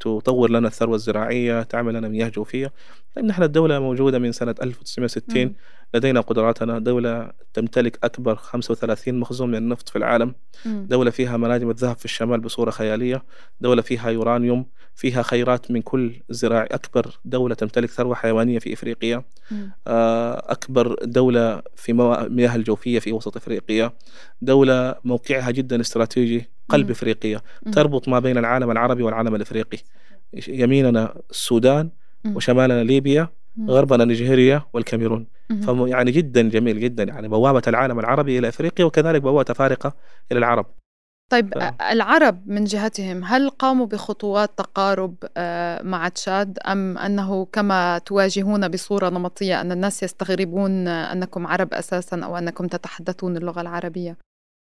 تطور 0.00 0.50
لنا 0.50 0.68
الثروة 0.68 0.94
الزراعية 0.94 1.62
تعمل 1.62 1.94
لنا 1.94 2.08
مياه 2.08 2.28
جوفية. 2.28 2.72
لأن 3.16 3.26
نحن 3.26 3.42
الدولة 3.42 3.78
موجودة 3.78 4.18
من 4.18 4.32
سنة 4.32 4.54
1960 4.62 5.54
لدينا 5.94 6.20
قدراتنا. 6.20 6.78
دولة 6.78 7.30
تمتلك 7.54 7.98
أكبر 8.04 8.36
35 8.36 9.20
مخزون 9.20 9.48
من 9.48 9.54
النفط 9.56 9.88
في 9.88 9.96
العالم. 9.96 10.34
دولة 10.66 11.10
فيها 11.10 11.36
مناجم 11.36 11.70
الذهب 11.70 11.96
في 11.96 12.04
الشمال 12.04 12.40
بصورة 12.40 12.70
خيالية. 12.70 13.22
دولة 13.60 13.82
فيها 13.82 14.10
يورانيوم. 14.10 14.66
فيها 14.94 15.22
خيرات 15.22 15.70
من 15.70 15.82
كل 15.82 16.20
زراعي. 16.30 16.66
أكبر 16.70 17.18
دولة 17.24 17.54
تمتلك 17.54 17.90
ثروة 17.90 18.14
حيوانية 18.14 18.58
في 18.58 18.72
إفريقيا. 18.72 19.22
آه، 19.86 20.42
أكبر 20.52 20.96
دولة 21.02 21.62
في 21.76 21.92
مياه 22.30 22.56
الجوفية 22.56 22.98
في 22.98 23.12
وسط 23.12 23.36
إفريقيا. 23.36 23.92
دولة 24.42 24.94
موقعها 25.04 25.50
جدا 25.50 25.80
استراتيجي 25.80 26.48
قلب 26.68 26.90
إفريقيا. 26.90 27.40
تربط 27.72 28.08
ما 28.08 28.18
بين 28.18 28.38
العالم 28.38 28.70
العربي 28.70 29.02
والعالم 29.02 29.34
الإفريقي. 29.34 29.78
يميننا 30.48 31.14
السودان 31.30 31.90
وشمالنا 32.36 32.84
ليبيا. 32.84 33.28
غربنا 33.68 34.04
نيجيريا 34.04 34.62
والكاميرون. 34.72 35.26
يعني 35.68 36.10
جدا 36.10 36.48
جميل 36.48 36.80
جدا. 36.80 37.02
يعني 37.02 37.28
بوابة 37.28 37.62
العالم 37.68 37.98
العربي 37.98 38.38
إلى 38.38 38.48
أفريقيا 38.48 38.84
وكذلك 38.84 39.22
بوابة 39.22 39.54
فارقة 39.54 39.94
إلى 40.32 40.38
العرب. 40.38 40.66
طيب 41.32 41.54
ف... 41.54 41.82
العرب 41.82 42.42
من 42.46 42.64
جهتهم 42.64 43.24
هل 43.24 43.50
قاموا 43.50 43.86
بخطوات 43.86 44.50
تقارب 44.58 45.14
آه، 45.36 45.82
مع 45.82 46.08
تشاد؟ 46.08 46.58
أم 46.58 46.98
أنه 46.98 47.44
كما 47.44 47.98
تواجهون 47.98 48.68
بصورة 48.68 49.08
نمطية 49.08 49.60
أن 49.60 49.72
الناس 49.72 50.02
يستغربون 50.02 50.88
أنكم 50.88 51.46
عرب 51.46 51.74
أساسا 51.74 52.20
أو 52.24 52.38
أنكم 52.38 52.66
تتحدثون 52.66 53.36
اللغة 53.36 53.60
العربية؟ 53.60 54.16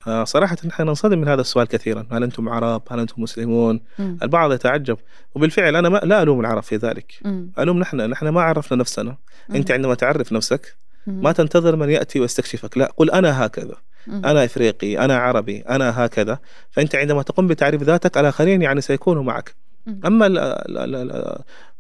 آه، 0.08 0.24
صراحة 0.24 0.58
نحن 0.66 0.84
ننصدم 0.84 1.20
من 1.20 1.28
هذا 1.28 1.42
السؤال 1.42 1.68
كثيرا. 1.68 2.06
هل 2.12 2.24
أنتم 2.24 2.50
عرب؟ 2.50 2.82
هل 2.92 3.00
أنتم 3.00 3.22
مسلمون؟ 3.22 3.82
م. 4.00 4.16
البعض 4.24 4.54
يتعجب. 4.54 4.98
وبالفعل 5.36 5.76
أنا 5.76 5.89
ما 5.89 5.98
لا 5.98 6.22
ألوم 6.22 6.39
العرب 6.39 6.63
في 6.63 6.76
ذلك. 6.76 7.13
م. 7.26 7.46
ألوم 7.60 7.80
نحن. 7.80 7.98
نحن 8.10 8.28
ما 8.28 8.42
عرفنا 8.42 8.78
نفسنا. 8.78 9.18
م. 9.50 9.56
أنت 9.56 9.72
عندما 9.72 9.96
تعرف 9.96 10.34
نفسك 10.34 10.76
ما 11.08 11.32
تنتظر 11.32 11.76
من 11.76 11.89
يأتي 11.89 12.20
ويستكشفك. 12.20 12.78
لا 12.78 12.94
قل 12.98 13.12
أنا 13.12 13.46
هكذا. 13.46 13.76
أنا 14.08 14.46
إفريقي 14.46 15.06
أنا 15.06 15.18
عربي 15.18 15.62
أنا 15.62 16.06
هكذا. 16.06 16.39
فأنت 16.72 16.96
عندما 16.96 17.22
تقوم 17.22 17.48
بتعريف 17.48 17.84
ذاتك 17.84 18.18
الآخرين 18.18 18.62
يعني 18.62 18.82
سيكونوا 18.82 19.24
معك. 19.24 19.56
أما 20.06 20.26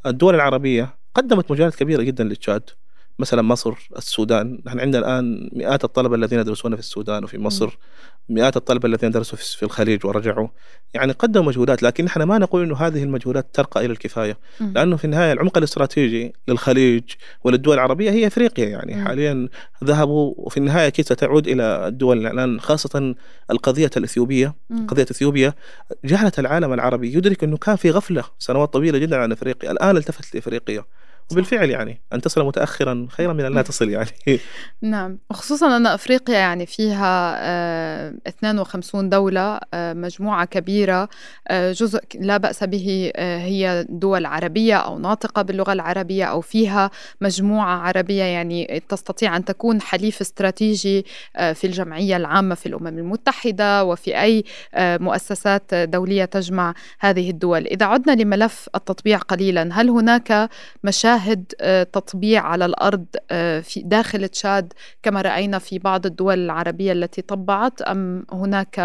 الدول 0.05 0.35
العربية 0.35 0.95
قدمت 1.15 1.51
مجالات 1.51 1.75
كبيرة 1.75 2.01
جدا 2.01 2.23
للتشاد. 2.23 2.69
مثلا 3.19 3.41
مصر 3.41 3.73
السودان. 3.97 4.61
نحن 4.65 4.79
عندنا 4.79 4.99
الآن 4.99 5.49
مئات 5.53 5.83
الطلبة 5.83 6.15
الذين 6.15 6.39
يدرسون 6.39 6.75
في 6.75 6.79
السودان 6.79 7.23
وفي 7.23 7.37
مصر. 7.37 7.77
مئات 8.29 8.57
الطلبة 8.57 8.87
الذين 8.87 9.11
درسوا 9.11 9.37
في 9.37 9.63
الخليج 9.63 10.05
ورجعوا. 10.05 10.47
يعني 10.93 11.11
قدموا 11.11 11.45
مجهودات 11.45 11.83
لكن 11.83 12.05
نحن 12.05 12.23
ما 12.23 12.37
نقول 12.37 12.63
أنه 12.63 12.75
هذه 12.75 13.03
المجهودات 13.03 13.47
ترقى 13.53 13.85
إلى 13.85 13.93
الكفاية. 13.93 14.37
لأنه 14.59 14.95
في 14.95 15.05
النهاية 15.05 15.31
العمق 15.31 15.57
الاستراتيجي 15.57 16.33
للخليج 16.47 17.03
وللدول 17.43 17.73
العربية 17.73 18.11
هي 18.11 18.27
أفريقيا. 18.27 18.65
يعني 18.69 19.05
حاليا 19.05 19.49
ذهبوا 19.83 20.33
وفي 20.37 20.57
النهاية 20.57 20.87
أكيد 20.87 21.05
ستعود 21.05 21.47
إلى 21.47 21.87
الدول 21.87 22.27
الآن 22.27 22.59
خاصة 22.59 23.15
القضية 23.51 23.91
الإثيوبية. 23.97 24.55
قضية 24.87 25.03
إثيوبيا 25.11 25.53
جعلت 26.05 26.39
العالم 26.39 26.73
العربي 26.73 27.13
يدرك 27.13 27.43
أنه 27.43 27.57
كان 27.57 27.75
في 27.75 27.91
غفلة 27.91 28.23
سنوات 28.39 28.73
طويلة 28.73 28.97
جدا 28.97 29.17
عن 29.17 29.31
أفريقيا. 29.31 29.71
الآن 29.71 29.97
التفت 29.97 30.35
لإفريقيا. 30.35 30.83
وبالفعل 31.31 31.69
يعني 31.69 32.01
أن 32.13 32.21
تصل 32.21 32.45
متأخرا 32.45 33.07
خيرا 33.09 33.33
من 33.33 33.45
أن 33.45 33.53
لا 33.53 33.61
تصل 33.71 33.89
يعني. 33.89 34.09
نعم. 34.81 35.17
وخصوصا 35.29 35.77
أن 35.77 35.87
أفريقيا 35.87 36.35
يعني 36.35 36.65
فيها 36.65 37.39
52 38.27 39.05
آه، 39.05 39.09
دولة 39.09 39.59
آه، 39.73 39.93
مجموعة 39.93 40.45
كبيرة 40.45 41.09
آه، 41.47 41.71
جزء 41.71 41.99
لا 42.19 42.37
بأس 42.37 42.63
به 42.63 43.11
هي 43.17 43.85
دول 43.89 44.25
عربية 44.25 44.75
أو 44.75 44.99
ناطقة 44.99 45.41
باللغة 45.41 45.73
العربية 45.73 46.25
أو 46.25 46.41
فيها 46.41 46.91
مجموعة 47.21 47.77
عربية 47.77 48.23
يعني 48.23 48.83
تستطيع 48.89 49.37
أن 49.37 49.45
تكون 49.45 49.81
حليف 49.81 50.21
استراتيجي 50.21 51.05
في 51.53 51.63
الجمعية 51.63 52.17
العامة 52.17 52.55
في 52.55 52.65
الأمم 52.65 52.87
المتحدة 52.87 53.83
وفي 53.83 54.21
أي 54.21 54.43
مؤسسات 54.77 55.73
دولية 55.73 56.25
تجمع 56.25 56.73
هذه 56.99 57.29
الدول. 57.29 57.67
إذا 57.67 57.85
عدنا 57.85 58.23
لملف 58.23 58.69
التطبيع 58.75 59.17
قليلا 59.17 59.69
هل 59.71 59.89
هناك 59.89 60.49
مشاكل 60.83 61.12
نشاهد 61.13 61.53
آه، 61.61 61.83
تطبيع 61.83 62.41
على 62.41 62.65
الأرض 62.65 63.05
آه، 63.31 63.59
في 63.59 63.81
داخل 63.81 64.27
تشاد 64.27 64.73
كما 65.03 65.21
رأينا 65.21 65.59
في 65.59 65.79
بعض 65.79 66.05
الدول 66.05 66.39
العربية 66.39 66.91
التي 66.91 67.21
طبعت 67.21 67.81
أم 67.81 68.25
هناك 68.31 68.79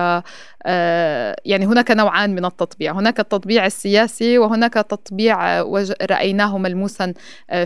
آه، 0.67 1.37
يعني 1.45 1.67
هناك 1.67 1.91
نوعان 1.91 2.35
من 2.35 2.45
التطبيع، 2.45 2.93
هناك 2.93 3.21
التطبيع 3.21 3.67
السياسي 3.67 4.39
وهناك 4.39 4.75
تطبيع 4.75 5.63
رايناه 6.03 6.59
ملموسا 6.59 7.15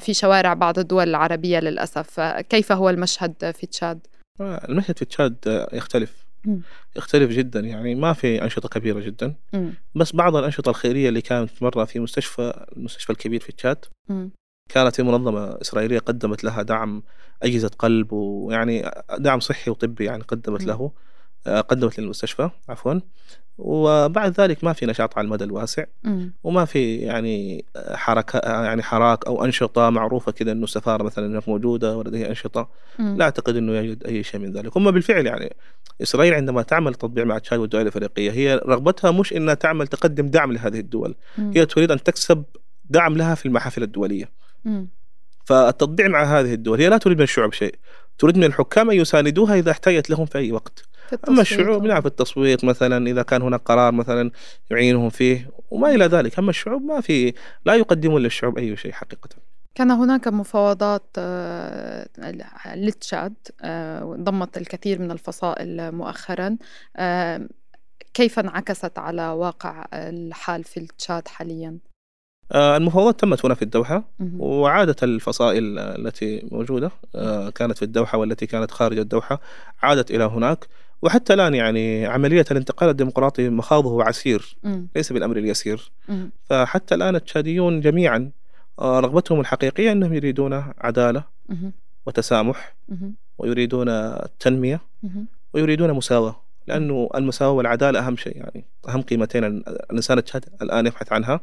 في 0.01 0.15
شوارع 0.15 0.55
بعض 0.55 0.79
الدول 0.79 1.09
العربية 1.09 1.59
للأسف، 1.59 2.21
كيف 2.21 2.73
هو 2.73 2.91
المشهد 2.91 3.51
في 3.51 3.67
تشاد؟ 3.67 4.07
المشهد 4.41 4.99
في 4.99 5.05
تشاد 5.05 5.37
يختلف. 5.73 6.23
يختلف 6.97 7.31
جدا. 7.31 7.61
يعني 7.61 7.95
ما 7.95 8.13
في 8.13 8.43
أنشطة 8.45 8.69
كبيرة 8.69 9.01
جدا. 9.01 9.35
بس 9.95 10.17
بعض 10.17 10.37
الأنشطة 10.37 10.71
الخيرية 10.71 11.09
اللي 11.09 11.21
كانت 11.21 11.63
مرة 11.63 11.85
في 11.85 12.01
مستشفى 12.01 12.67
المستشفى 12.77 13.11
الكبير 13.11 13.41
في 13.41 13.53
تشاد 13.53 13.85
كانت 14.69 14.97
في 14.97 15.03
منظمة 15.03 15.59
إسرائيلية 15.63 15.99
قدمت 15.99 16.45
لها 16.45 16.63
دعم 16.63 17.03
أجهزة 17.43 17.71
قلب 17.79 18.13
ويعني 18.13 18.91
دعم 19.19 19.41
صحي 19.41 19.71
وطبي 19.71 20.05
يعني 20.05 20.23
قدمت 20.23 20.65
له 20.65 20.93
آه، 21.47 21.61
قدمت 21.61 21.99
للمستشفى 21.99 22.51
عفوا. 22.69 22.95
وبعد 23.59 24.41
ذلك 24.41 24.65
ما 24.65 24.73
في 24.73 24.87
نشاط 24.87 25.19
على 25.19 25.25
المدى 25.25 25.45
الواسع. 25.45 25.85
وما 26.45 26.65
في 26.65 26.97
يعني 26.97 27.65
حركة 27.93 28.39
يعني 28.39 28.83
حراك 28.83 29.27
أو 29.27 29.45
أنشطة 29.45 29.91
معروفة 29.91 30.33
كذا 30.33 30.53
إنه 30.53 30.65
السفارة 30.65 31.03
مثلا 31.03 31.27
هناك 31.27 31.49
موجودة 31.49 31.97
ولديها 31.97 32.29
أنشطة. 32.29 32.69
لا 32.99 33.25
أعتقد 33.25 33.57
إنه 33.57 33.73
يوجد 33.73 34.05
أي 34.05 34.23
شيء 34.23 34.41
من 34.41 34.53
ذلك. 34.53 34.77
هم 34.77 34.91
بالفعل 34.91 35.27
يعني 35.27 35.57
إسرائيل 36.03 36.35
عندما 36.35 36.63
تعمل 36.63 36.95
تطبيع 36.95 37.25
مع 37.25 37.39
تشاد 37.39 37.59
والدول 37.59 37.83
الأفريقية 37.83 38.31
هي 38.31 38.55
رغبتها 38.55 39.11
مش 39.11 39.33
إنها 39.33 39.55
تعمل 39.55 39.87
تقدم 39.87 40.27
دعم 40.27 40.53
لهذه 40.53 40.79
الدول. 40.81 41.15
هي 41.57 41.67
تريد 41.67 41.91
أن 41.91 42.03
تكسب 42.03 42.45
دعم 42.85 43.17
لها 43.17 43.35
في 43.35 43.47
المحافل 43.47 43.83
الدولية. 43.83 44.43
فالتطبيع 45.45 46.09
مع 46.09 46.23
هذه 46.23 46.55
الدول 46.55 46.81
هي 46.81 46.89
لا 46.89 46.99
تريد 46.99 47.17
من 47.17 47.23
الشعوب 47.23 47.53
شيء. 47.53 47.75
تريد 48.19 48.39
من 48.39 48.45
الحكام 48.45 48.91
أن 48.91 48.97
يساندوها 48.97 49.55
إذا 49.55 49.71
احتاجت 49.71 50.11
لهم 50.11 50.27
في 50.27 50.39
أي 50.39 50.53
وقت. 50.53 50.85
أما 51.29 51.41
الشعوب 51.41 51.85
نعم 51.85 52.01
في 52.01 52.07
التصويت 52.07 52.65
مثلا 52.65 53.07
إذا 53.07 53.23
كان 53.23 53.43
هناك 53.43 53.61
قرار 53.61 53.93
مثلا 53.93 54.31
يعينهم 54.71 55.11
فيه 55.11 55.51
وما 55.71 55.95
إلى 55.95 56.07
ذلك. 56.07 56.39
أما 56.39 56.51
الشعوب 56.51 56.83
ما 56.83 57.01
في 57.01 57.35
لا 57.67 57.75
يقدمون 57.75 58.23
للشعوب 58.23 58.59
أي 58.59 58.77
شيء 58.77 58.93
حقيقة. 58.93 59.29
كان 59.75 59.91
هناك 59.91 60.29
مفاوضات 60.29 61.07
آه، 61.19 62.09
للتشاد 62.75 63.35
آه، 63.61 64.17
ضمت 64.21 64.57
الكثير 64.57 64.99
من 64.99 65.11
الفصائل 65.11 65.93
مؤخرا. 65.93 66.57
آه، 66.97 67.49
كيف 68.15 68.39
انعكست 68.39 68.99
على 68.99 69.29
واقع 69.29 69.85
الحال 69.95 70.65
في 70.65 70.81
التشاد 70.81 71.29
حاليا؟ 71.29 71.79
آه، 72.53 72.77
المفاوضات 72.77 73.21
تمت 73.21 73.45
هنا 73.45 73.55
في 73.55 73.63
الدوحة 73.63 74.05
وعادت 74.39 75.05
الفصائل 75.05 75.79
التي 75.79 76.49
موجودة 76.51 76.91
آه، 77.15 77.51
كانت 77.51 77.77
في 77.77 77.85
الدوحة 77.85 78.19
والتي 78.19 78.47
كانت 78.47 78.71
خارج 78.71 78.99
الدوحة 78.99 79.41
عادت 79.83 80.11
إلى 80.11 80.25
هناك. 80.25 80.67
وحتى 81.03 81.35
الآن 81.35 81.55
يعني 81.55 82.07
عملية 82.07 82.45
الانتقال 82.51 82.91
الديمقراطي 82.91 83.49
مخاضه 83.49 84.05
عسير 84.05 84.57
ليس 84.97 85.13
بالأمر 85.13 85.37
اليسير. 85.37 85.93
فحتى 86.45 86.95
الآن 86.95 87.17
التشاديون 87.17 87.81
جميعا 87.81 88.31
آه، 88.79 89.01
رغبتهم 89.01 89.41
الحقيقية 89.41 89.93
أنهم 89.93 90.15
يريدون 90.15 90.65
عدالة 90.79 91.25
وتسامح 92.07 92.75
ويريدون 93.39 93.89
التنمية 93.89 94.81
ويريدون 95.55 95.93
مساواة. 95.93 96.37
لأنه 96.67 97.09
المساواة 97.15 97.53
والعدالة 97.53 98.07
أهم 98.07 98.17
شيء 98.17 98.37
يعني 98.37 98.65
أهم 98.89 99.03
قيمتين 99.03 99.45
الإنسان 99.45 100.19
التشاد 100.19 100.45
الآن 100.63 100.87
يبحث 100.87 101.13
عنها. 101.13 101.41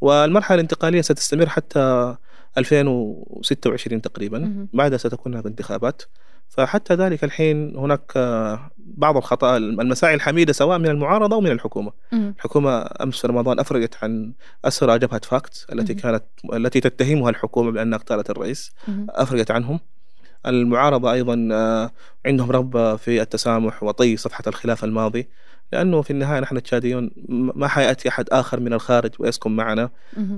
والمرحلة 0.00 0.54
الانتقالية 0.54 1.00
ستستمر 1.00 1.48
حتى 1.48 2.16
2026 2.58 4.02
تقريبا. 4.02 4.66
بعدها 4.72 4.98
ستكون 4.98 5.32
هناك 5.34 5.46
انتخابات 5.46 6.02
فحتى 6.48 6.94
ذلك 6.94 7.24
الحين 7.24 7.76
هناك 7.76 8.12
بعض 8.78 9.16
الخطأ 9.16 9.56
المساعي 9.56 10.14
الحميدة 10.14 10.52
سواء 10.52 10.78
من 10.78 10.86
المعارضة 10.86 11.36
أو 11.36 11.40
من 11.40 11.50
الحكومة. 11.50 11.92
مم. 12.12 12.34
الحكومة 12.36 12.88
أمس 13.02 13.20
في 13.20 13.26
رمضان 13.26 13.60
أفرجت 13.60 13.96
عن 14.02 14.32
أسرى 14.64 14.98
جبهة 14.98 15.20
فاكت 15.24 15.66
التي 15.72 15.94
مم. 15.94 15.98
كانت 16.00 16.24
التي 16.54 16.80
تتهمها 16.80 17.30
الحكومة 17.30 17.70
بأنها 17.70 17.98
اغتالت 17.98 18.30
الرئيس. 18.30 18.72
مم. 18.88 19.06
أفرجت 19.10 19.50
عنهم. 19.50 19.80
المعارضة 20.46 21.12
أيضا 21.12 21.48
آه، 21.52 21.90
عندهم 22.26 22.50
رغبة 22.50 22.96
في 22.96 23.22
التسامح 23.22 23.82
وطي 23.82 24.16
صفحة 24.16 24.44
الخلاف 24.46 24.84
الماضي. 24.84 25.28
لأنه 25.72 26.02
في 26.02 26.10
النهاية 26.10 26.40
نحن 26.40 26.56
التشاديون 26.56 27.10
ما 27.28 27.68
حيأتي 27.68 28.08
أحد 28.08 28.28
آخر 28.30 28.60
من 28.60 28.72
الخارج 28.72 29.10
ويسكن 29.18 29.56
معنا. 29.56 29.90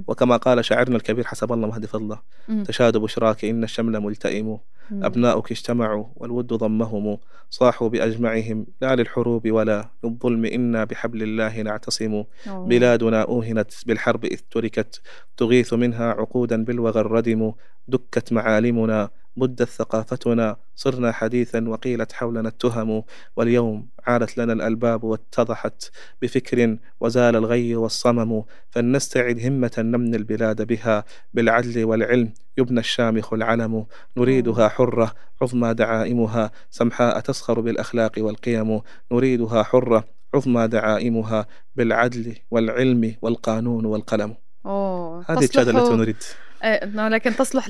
وكما 0.07 0.37
قال 0.37 0.65
شاعرنا 0.65 0.97
الكبير 0.97 1.25
حسب 1.25 1.53
الله 1.53 1.69
مهدي 1.69 1.87
فضله. 1.87 2.19
تشاد 2.65 2.97
بشراك 2.97 3.45
إن 3.45 3.65
الشمل 3.65 4.01
ملتئم. 4.01 4.59
أبناؤك 4.93 5.51
اجتمعوا 5.51 6.05
والود 6.17 6.47
ضمهم. 6.47 7.19
صاحوا 7.51 7.89
بأجمعهم. 7.89 8.67
لا 8.81 8.97
للحروب 8.97 9.51
ولا 9.51 9.89
للظلم. 10.05 10.45
إنا 10.45 10.85
بحبل 10.85 11.23
الله 11.23 11.63
نعتصم. 11.63 12.25
بلادنا 12.47 13.23
أوهنت 13.23 13.73
بالحرب 13.87 14.25
إذ 14.25 14.41
تركت. 14.51 15.01
تغيث 15.37 15.75
منها 15.75 16.11
عقودا 16.11 16.65
بالوغى 16.65 17.01
الردم. 17.01 17.53
دكت 17.89 18.33
معالمنا. 18.33 19.11
بدت 19.37 19.69
ثقافتنا 19.69 20.57
صرنا 20.77 21.13
حديثا 21.13 21.69
وقيلت 21.69 22.13
حولنا 22.13 22.49
التهم 22.49 23.03
واليوم 23.37 23.89
عادت 24.07 24.39
لنا 24.39 24.53
الألباب 24.53 25.05
واتضحت 25.05 25.91
بفكر 26.23 26.77
وزال 27.01 27.37
الغي 27.37 27.77
والصمم 27.77 28.45
فلنستعد 28.71 29.41
همة 29.41 29.73
نمني 29.79 30.17
البلاد 30.17 30.63
بها 30.63 31.05
بالعدل 31.35 31.85
والعلم 31.85 32.33
يبنى 32.59 32.81
الشامخ 32.81 33.33
العلم 33.33 33.87
نريدها 34.17 34.69
حرة 34.69 35.15
عظمى 35.43 35.75
دعائمها 35.75 36.51
سمحاء 36.71 37.21
تسخر 37.21 37.61
بالأخلاق 37.61 38.13
والقيم 38.19 38.81
نريدها 39.13 39.63
حرة 39.63 40.05
عظمى 40.35 40.69
دعائمها 40.69 41.47
بالعدل 41.77 42.37
والعلم 42.51 43.15
والقانون 43.23 43.85
والقلم 43.85 44.35
أوه. 44.67 45.25
هذه 45.29 45.45
الشهادة 45.45 45.71
التي 45.71 45.97
نريد 45.97 46.17
إيه، 46.65 47.09
لكن 47.09 47.37
تصلح 47.37 47.69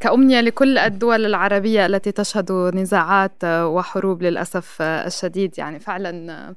كأمنية 0.00 0.40
لكل 0.40 0.78
الدول 0.78 1.26
العربية 1.26 1.86
التي 1.86 2.12
تشهد 2.12 2.52
نزاعات 2.52 3.44
وحروب 3.44 4.22
للأسف 4.22 4.82
الشديد 4.82 5.58
يعني 5.58 5.80
فعلا 5.80 6.54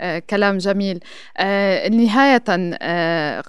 آه، 0.00 0.18
كلام 0.18 0.58
جميل 0.58 1.00
آه، 1.36 1.88
نهاية 1.88 2.44
آه، 2.48 3.42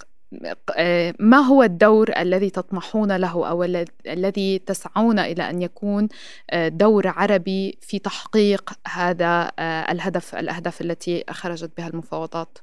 ما 1.19 1.37
هو 1.37 1.63
الدور 1.63 2.11
الذي 2.17 2.49
تطمحون 2.49 3.15
له 3.15 3.49
أو 3.49 3.63
الذي 4.07 4.59
تسعون 4.59 5.19
إلى 5.19 5.49
أن 5.49 5.61
يكون 5.61 6.07
دور 6.53 7.07
عربي 7.07 7.77
في 7.81 7.99
تحقيق 7.99 8.73
هذا 8.87 9.51
الهدف 9.91 10.35
الأهداف 10.35 10.81
التي 10.81 11.23
خرجت 11.29 11.71
بها 11.77 11.87
المفاوضات؟ 11.87 12.57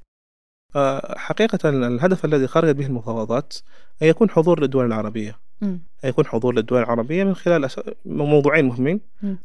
حقيقة 1.17 1.69
الهدف 1.69 2.25
الذي 2.25 2.47
خرجت 2.47 2.77
به 2.77 2.87
المفاوضات 2.87 3.55
أن 4.03 4.07
يكون 4.07 4.31
حضور 4.31 4.61
للدول 4.61 4.87
العربية. 4.87 5.39
أن 6.05 6.09
يكون 6.09 6.27
حضور 6.27 6.55
للدول 6.55 6.83
العربية 6.83 7.25
من 7.25 7.35
خلال 7.35 7.69
موضوعين 8.07 8.65
مهمين. 8.65 9.01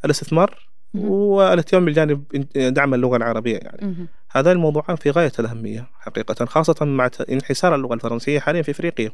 الاستثمار 0.06 0.70
والاهتمام 0.94 1.86
بجانب 1.86 2.24
دعم 2.56 2.94
اللغة 2.94 3.18
العربية 3.18 3.58
يعني. 3.58 3.96
هذان 4.32 4.56
الموضوعان 4.56 4.96
في 4.96 5.10
غاية 5.12 5.32
الأهمية 5.40 5.88
حقيقة 6.00 6.46
خاصة 6.46 6.86
مع 6.86 7.10
انحسار 7.32 7.76
اللغة 7.76 7.94
الفرنسية 7.94 8.40
حاليا 8.40 8.62
في 8.62 8.72
إفريقيا. 8.72 9.12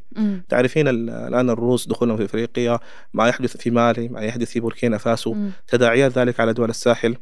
تعرفين 0.49 0.87
الآن 0.87 1.49
الروس 1.49 1.87
دخولهم 1.87 2.17
في 2.17 2.25
إفريقيا 2.25 2.79
ما 3.13 3.27
يحدث 3.27 3.57
في 3.57 3.71
مالي 3.71 4.07
ما 4.07 4.21
يحدث 4.21 4.51
في 4.51 4.59
بوركينا 4.59 4.97
فاسو 4.97 5.35
تداعيات 5.67 6.17
ذلك 6.17 6.39
على 6.39 6.53
دول 6.53 6.69
الساحل. 6.69 7.15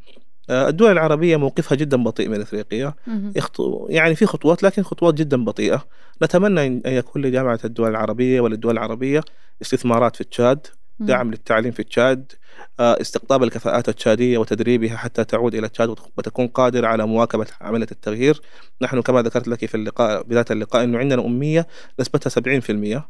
الدول 0.49 0.91
العربية 0.91 1.37
موقفها 1.37 1.75
جدا 1.75 2.03
بطيء 2.03 2.29
من 2.29 2.41
إفريقيا. 2.41 2.93
يخطو 3.35 3.87
يعني 3.89 4.15
في 4.15 4.25
خطوات 4.25 4.63
لكن 4.63 4.83
خطوات 4.83 5.13
جدا 5.13 5.45
بطيئة. 5.45 5.85
نتمنى 6.23 6.65
ان 6.65 6.81
يكون 6.85 7.21
لجامعة 7.21 7.59
الدول 7.65 7.89
العربية 7.89 8.41
وللدول 8.41 8.73
العربية 8.73 9.21
استثمارات 9.61 10.15
في 10.15 10.23
تشاد. 10.23 10.67
دعم 10.99 11.31
للتعليم 11.31 11.71
في 11.71 11.83
تشاد. 11.83 12.31
آه، 12.79 13.01
استقطاب 13.01 13.43
الكفاءات 13.43 13.89
التشادية 13.89 14.37
وتدريبها 14.37 14.97
حتى 14.97 15.23
تعود 15.23 15.55
إلى 15.55 15.69
تشاد 15.69 15.89
وتكون 16.17 16.47
قادرة 16.47 16.87
على 16.87 17.07
مواكبة 17.07 17.47
عملية 17.61 17.87
التغيير. 17.91 18.41
نحن 18.81 19.01
كما 19.01 19.21
ذكرت 19.21 19.47
لك 19.47 19.65
في 19.65 19.75
اللقاء 19.75 20.23
بداية 20.23 20.45
اللقاء 20.51 20.83
أنه 20.83 20.97
عندنا 20.97 21.25
أمية 21.25 21.67
نسبتها 21.99 22.29
70% 22.29 23.09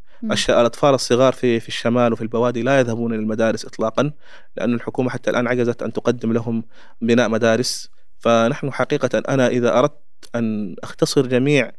الأطفال 0.60 0.93
الصغار 0.93 1.34
في 1.34 1.60
في 1.60 1.67
الشمال 1.67 2.13
وفي 2.13 2.22
البوادي 2.22 2.62
لا 2.62 2.80
يذهبون 2.80 3.13
إلى 3.13 3.22
المدارس 3.22 3.65
إطلاقا 3.65 4.12
لأن 4.58 4.74
الحكومة 4.74 5.10
حتى 5.10 5.30
الآن 5.30 5.48
عجزت 5.48 5.84
أن 5.84 5.93
تقدم 5.93 6.34
لهم 6.34 6.63
بناء 7.02 7.30
مدارس. 7.30 7.89
فنحن 8.19 8.74
حقيقة 8.74 9.24
أنا 9.30 9.48
إذا 9.48 9.80
أردت 9.80 10.00
أن 10.36 10.76
أختصر 10.84 11.28
جميع 11.28 11.72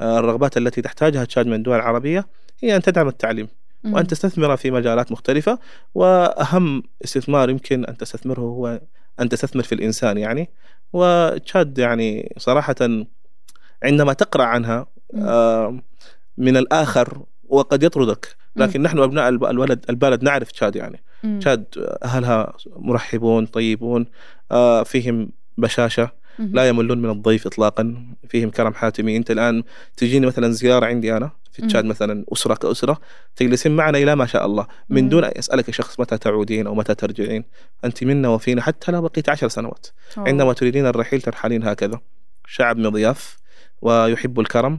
آه، 0.00 0.18
الرغبات 0.18 0.56
التي 0.56 0.82
تحتاجها 0.82 1.24
تشاد 1.24 1.46
من 1.46 1.54
الدول 1.54 1.76
العربية 1.76 2.26
هي 2.62 2.76
أن 2.76 2.82
تدعم 2.82 3.08
التعليم. 3.08 3.48
وأن 3.84 4.06
تستثمر 4.06 4.56
في 4.56 4.70
مجالات 4.70 5.12
مختلفة 5.12 5.58
وأهم 5.94 6.82
استثمار 7.04 7.50
يمكن 7.50 7.84
أن 7.84 7.96
تستثمره 7.96 8.40
هو 8.40 8.80
أن 9.20 9.28
تستثمر 9.28 9.62
في 9.62 9.74
الإنسان 9.74 10.18
يعني. 10.18 10.50
وتشاد 10.92 11.78
يعني 11.78 12.34
صراحة 12.38 12.76
عندما 13.82 14.12
تقرأ 14.12 14.44
عنها 14.44 14.86
من 16.38 16.56
الآخر 16.56 17.22
وقد 17.48 17.82
يطردك. 17.82 18.36
لكن 18.56 18.82
نحن 18.82 18.98
أبناء 18.98 19.28
الولد 19.28 19.84
البلد 19.90 20.22
نعرف 20.22 20.52
تشاد 20.52 20.76
يعني. 20.76 21.02
تشاد 21.40 21.64
أهلها 22.04 22.52
مرحبون 22.76 23.46
طيبون 23.46 24.06
آه، 24.50 24.82
فيهم 24.82 25.30
بشاشة. 25.58 26.10
لا 26.38 26.68
يملون 26.68 26.98
من 27.02 27.10
الضيف 27.10 27.46
اطلاقا. 27.46 28.06
فيهم 28.28 28.50
كرم 28.50 28.74
حاتمي. 28.74 29.16
أنت 29.16 29.30
الآن 29.30 29.62
تجيني 29.96 30.26
مثلا 30.26 30.52
زيارة 30.52 30.86
عندي 30.86 31.16
أنا 31.16 31.30
في 31.52 31.62
تشاد 31.62 31.84
مثلا 31.84 32.24
أسرة 32.32 32.54
كأسرة. 32.54 33.00
تجلسين 33.36 33.76
معنا 33.76 33.98
إلى 33.98 34.16
ما 34.16 34.26
شاء 34.26 34.46
الله. 34.46 34.66
من 34.88 35.08
دون 35.08 35.24
أن 35.24 35.32
يسألك 35.36 35.70
شخص 35.70 36.00
متى 36.00 36.18
تعودين 36.18 36.66
أو 36.66 36.74
متى 36.74 36.94
ترجعين. 36.94 37.44
أنت 37.84 38.04
منا 38.04 38.28
وفينا 38.28 38.62
حتى 38.62 38.92
لو 38.92 39.02
بقيت 39.02 39.28
عشر 39.28 39.48
سنوات. 39.48 39.86
عندما 40.16 40.52
تريدين 40.52 40.86
الرحيل 40.86 41.20
ترحلين 41.20 41.64
هكذا. 41.64 42.00
شعب 42.46 42.78
مضياف 42.78 43.36
ويحب 43.82 44.40
الكرم. 44.40 44.78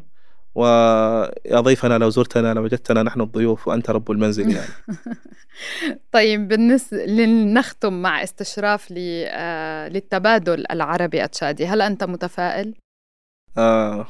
ويا 0.55 1.59
ضيفنا 1.59 1.97
لو 1.97 2.09
زرتنا 2.09 2.53
لوجدتنا 2.53 3.03
نحن 3.03 3.21
الضيوف 3.21 3.67
وأنت 3.67 3.89
رب 3.89 4.11
المنزل 4.11 4.51
يعني. 4.51 4.69
طيب 6.11 6.47
بالنسبة 6.47 7.05
لنختم 7.05 8.01
مع 8.01 8.23
استشراف 8.23 8.93
آه، 8.97 9.87
للتبادل 9.87 10.65
العربي 10.71 11.23
التشادي 11.23 11.67
هل 11.67 11.81
أنت 11.81 12.03
متفائل؟ 12.03 12.75
آه 13.57 14.07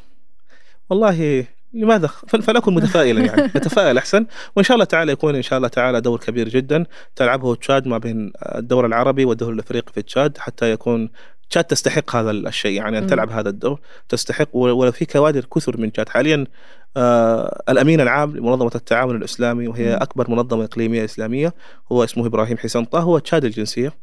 والله 0.90 1.46
لماذا 1.74 2.08
فلأكن 2.28 2.74
متفائلا 2.74 3.26
يعني. 3.26 3.42
نتفائل 3.56 3.98
أحسن. 3.98 4.26
وإن 4.56 4.64
شاء 4.64 4.76
الله 4.76 4.86
تعالى 4.86 5.12
يكون 5.12 5.36
إن 5.36 5.42
شاء 5.42 5.58
الله 5.58 5.68
تعالى 5.68 6.02
دور 6.02 6.20
كبير 6.20 6.50
جدا. 6.50 6.86
تلعبه 7.16 7.56
تشاد 7.56 7.88
ما 7.88 7.98
بين 7.98 8.32
الدور 8.56 8.86
العربي 8.86 9.26
والدور 9.26 9.54
الأفريقي 9.54 9.94
في 9.94 10.02
تشاد 10.02 10.38
حتى 10.38 10.72
يكون 10.72 11.10
تشاد 11.50 11.64
تستحق 11.64 12.16
هذا 12.16 12.32
الشيء 12.32 12.72
يعني 12.72 12.98
أن 12.98 13.08
تلعب 13.08 13.30
هذا 13.30 13.50
الدور 13.50 13.80
تستحق 14.10 14.56
ولو 14.56 14.92
في 14.92 15.06
كوادر 15.06 15.46
كثر 15.46 15.78
من 15.78 15.92
تشاد 15.92 16.10
حاليا 16.10 16.46
آه 16.98 17.62
الأمين 17.70 18.02
العام 18.02 18.38
لمنظمة 18.38 18.72
التعاون 18.76 19.16
الإسلامي 19.16 19.68
وهي 19.68 19.90
مم. 19.90 20.02
أكبر 20.02 20.32
منظمة 20.32 20.64
إقليمية 20.64 21.06
إسلامية 21.06 21.54
هو 21.92 22.04
اسمه 22.04 22.26
إبراهيم 22.26 22.58
حسن 22.58 22.86
طه 22.86 23.00
هو 23.00 23.20
تشاد 23.20 23.46
الجنسية. 23.46 23.94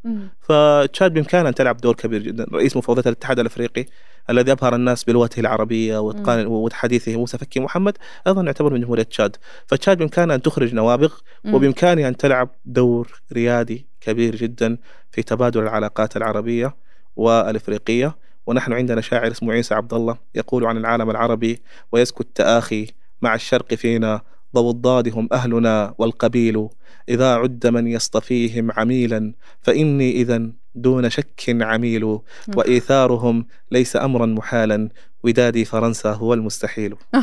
فتشاد 0.41 1.15
بامكانها 1.15 1.49
أن 1.49 1.55
تلعب 1.55 1.77
دور 1.77 1.95
كبير 1.95 2.23
جدا. 2.23 2.47
رئيس 2.53 2.77
مفوضية 2.77 3.03
الاتحاد 3.07 3.39
الأفريقي 3.39 3.87
الذي 4.31 4.53
ابهر 4.53 4.75
الناس 4.75 5.05
بلغته 5.05 5.41
العربية 5.41 5.99
وإتقان 5.99 6.47
وحديثه 6.47 7.17
موسى 7.17 7.39
فكي 7.39 7.61
محمد 7.61 7.97
أيضا 8.27 8.43
يعتبر 8.43 8.73
من 8.73 8.81
جمهورية 8.81 9.03
تشاد 9.03 9.37
فتشاد 9.67 9.99
بامكانها 9.99 10.37
أن 10.37 10.43
تخرج 10.43 10.75
نوابغ 10.75 11.15
وبامكانها 11.47 12.09
أن 12.09 12.17
تلعب 12.17 12.49
دور 12.65 13.23
ريادي 13.33 13.87
كبير 14.01 14.37
جدا 14.37 14.79
في 15.11 15.23
تبادل 15.23 15.63
العلاقات 15.63 16.17
العربية. 16.17 16.86
والإفريقية. 17.17 18.17
ونحن 18.47 18.73
عندنا 18.73 19.01
شاعر 19.01 19.31
اسمه 19.31 19.53
عيسى 19.53 19.75
عبد 19.75 19.95
الله 19.95 20.19
يقول 20.35 20.67
عن 20.67 20.77
العالم 20.77 21.11
العربي 21.11 21.63
ويسكت 21.93 22.21
التآخي 22.21 22.87
مع 23.23 23.35
الشرق 23.35 23.75
فينا 23.75 24.21
ضو 24.55 24.71
الضاد 24.71 25.15
هم 25.15 25.29
أهلنا 25.33 25.95
والقبيل. 25.99 26.69
إذا 27.09 27.35
عد 27.35 27.67
من 27.67 27.87
يصطفيهم 27.87 28.71
عميلا 28.73 29.35
فإني 29.63 30.11
إذا 30.11 30.51
دون 30.75 31.11
شك 31.11 31.57
عميل. 31.61 32.19
وإيثارهم 32.57 33.47
ليس 33.71 33.97
أمرا 33.97 34.27
محالا 34.27 34.89
ودادي 35.27 35.65
فرنسا 35.65 36.11
هو 36.11 36.35
المستحيل. 36.35 36.95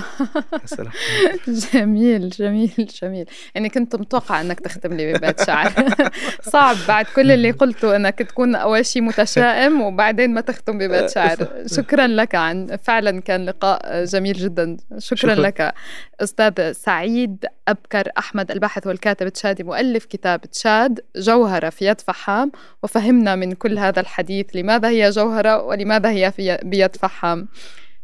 جميل 1.74 2.30
جميل 2.30 2.90
جميل. 3.02 3.26
يعني 3.56 3.70
كنت 3.70 3.96
متوقع 3.96 4.42
أنك 4.42 4.60
تختم 4.60 4.94
لي 4.94 5.14
ببيت 5.14 5.44
شعر 5.44 5.72
صعب 6.54 6.76
بعد 6.88 7.06
كل 7.06 7.32
اللي 7.32 7.52
قلته 7.62 7.96
أنك 7.96 8.20
تكون 8.20 8.56
أول 8.56 8.86
شيء 8.86 9.02
متشائم 9.02 9.82
وبعدين 9.82 10.34
ما 10.34 10.42
تختم 10.42 10.78
ببيت 10.78 11.10
شعر 11.10 11.48
شكرا 11.66 12.08
لك 12.08 12.36
عن 12.36 12.78
فعلا 12.84 13.22
كان 13.22 13.46
لقاء 13.46 14.04
جميل 14.06 14.34
جدا. 14.34 14.78
شكرا, 14.98 15.34
شكرا. 15.34 15.36
لك 15.36 15.74
أستاذ 16.22 16.72
سعيد 16.72 17.46
أبكر 17.68 18.12
أحمد 18.18 18.52
الباحث 18.52 18.88
والكاتب 18.88 19.30
تشادي 19.30 19.64
مؤلف 19.64 20.06
كتاب 20.06 20.42
تشاد 20.42 21.00
جوهرة 21.16 21.70
في 21.70 21.86
يد 21.86 22.02
فحام. 22.02 22.52
وفهمنا 22.84 23.36
من 23.36 23.54
كل 23.54 23.80
هذا 23.80 24.00
الحديث 24.00 24.46
لماذا 24.56 24.90
هي 24.90 25.10
جوهرة 25.10 25.64
ولماذا 25.64 26.10
هي 26.10 26.32
في 26.32 26.58
بيد 26.64 26.96
فحام. 26.96 27.48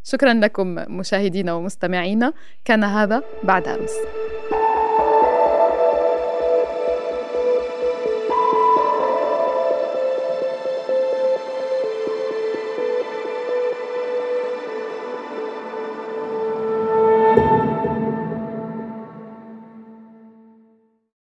شكرا 0.04 0.34
لكم 0.34 0.66
مشاهدينا 0.88 1.52
ومستمعينا. 1.52 2.32
كان 2.64 2.84
هذا 2.84 3.22
بعد 3.42 3.68
أمس. 3.68 3.92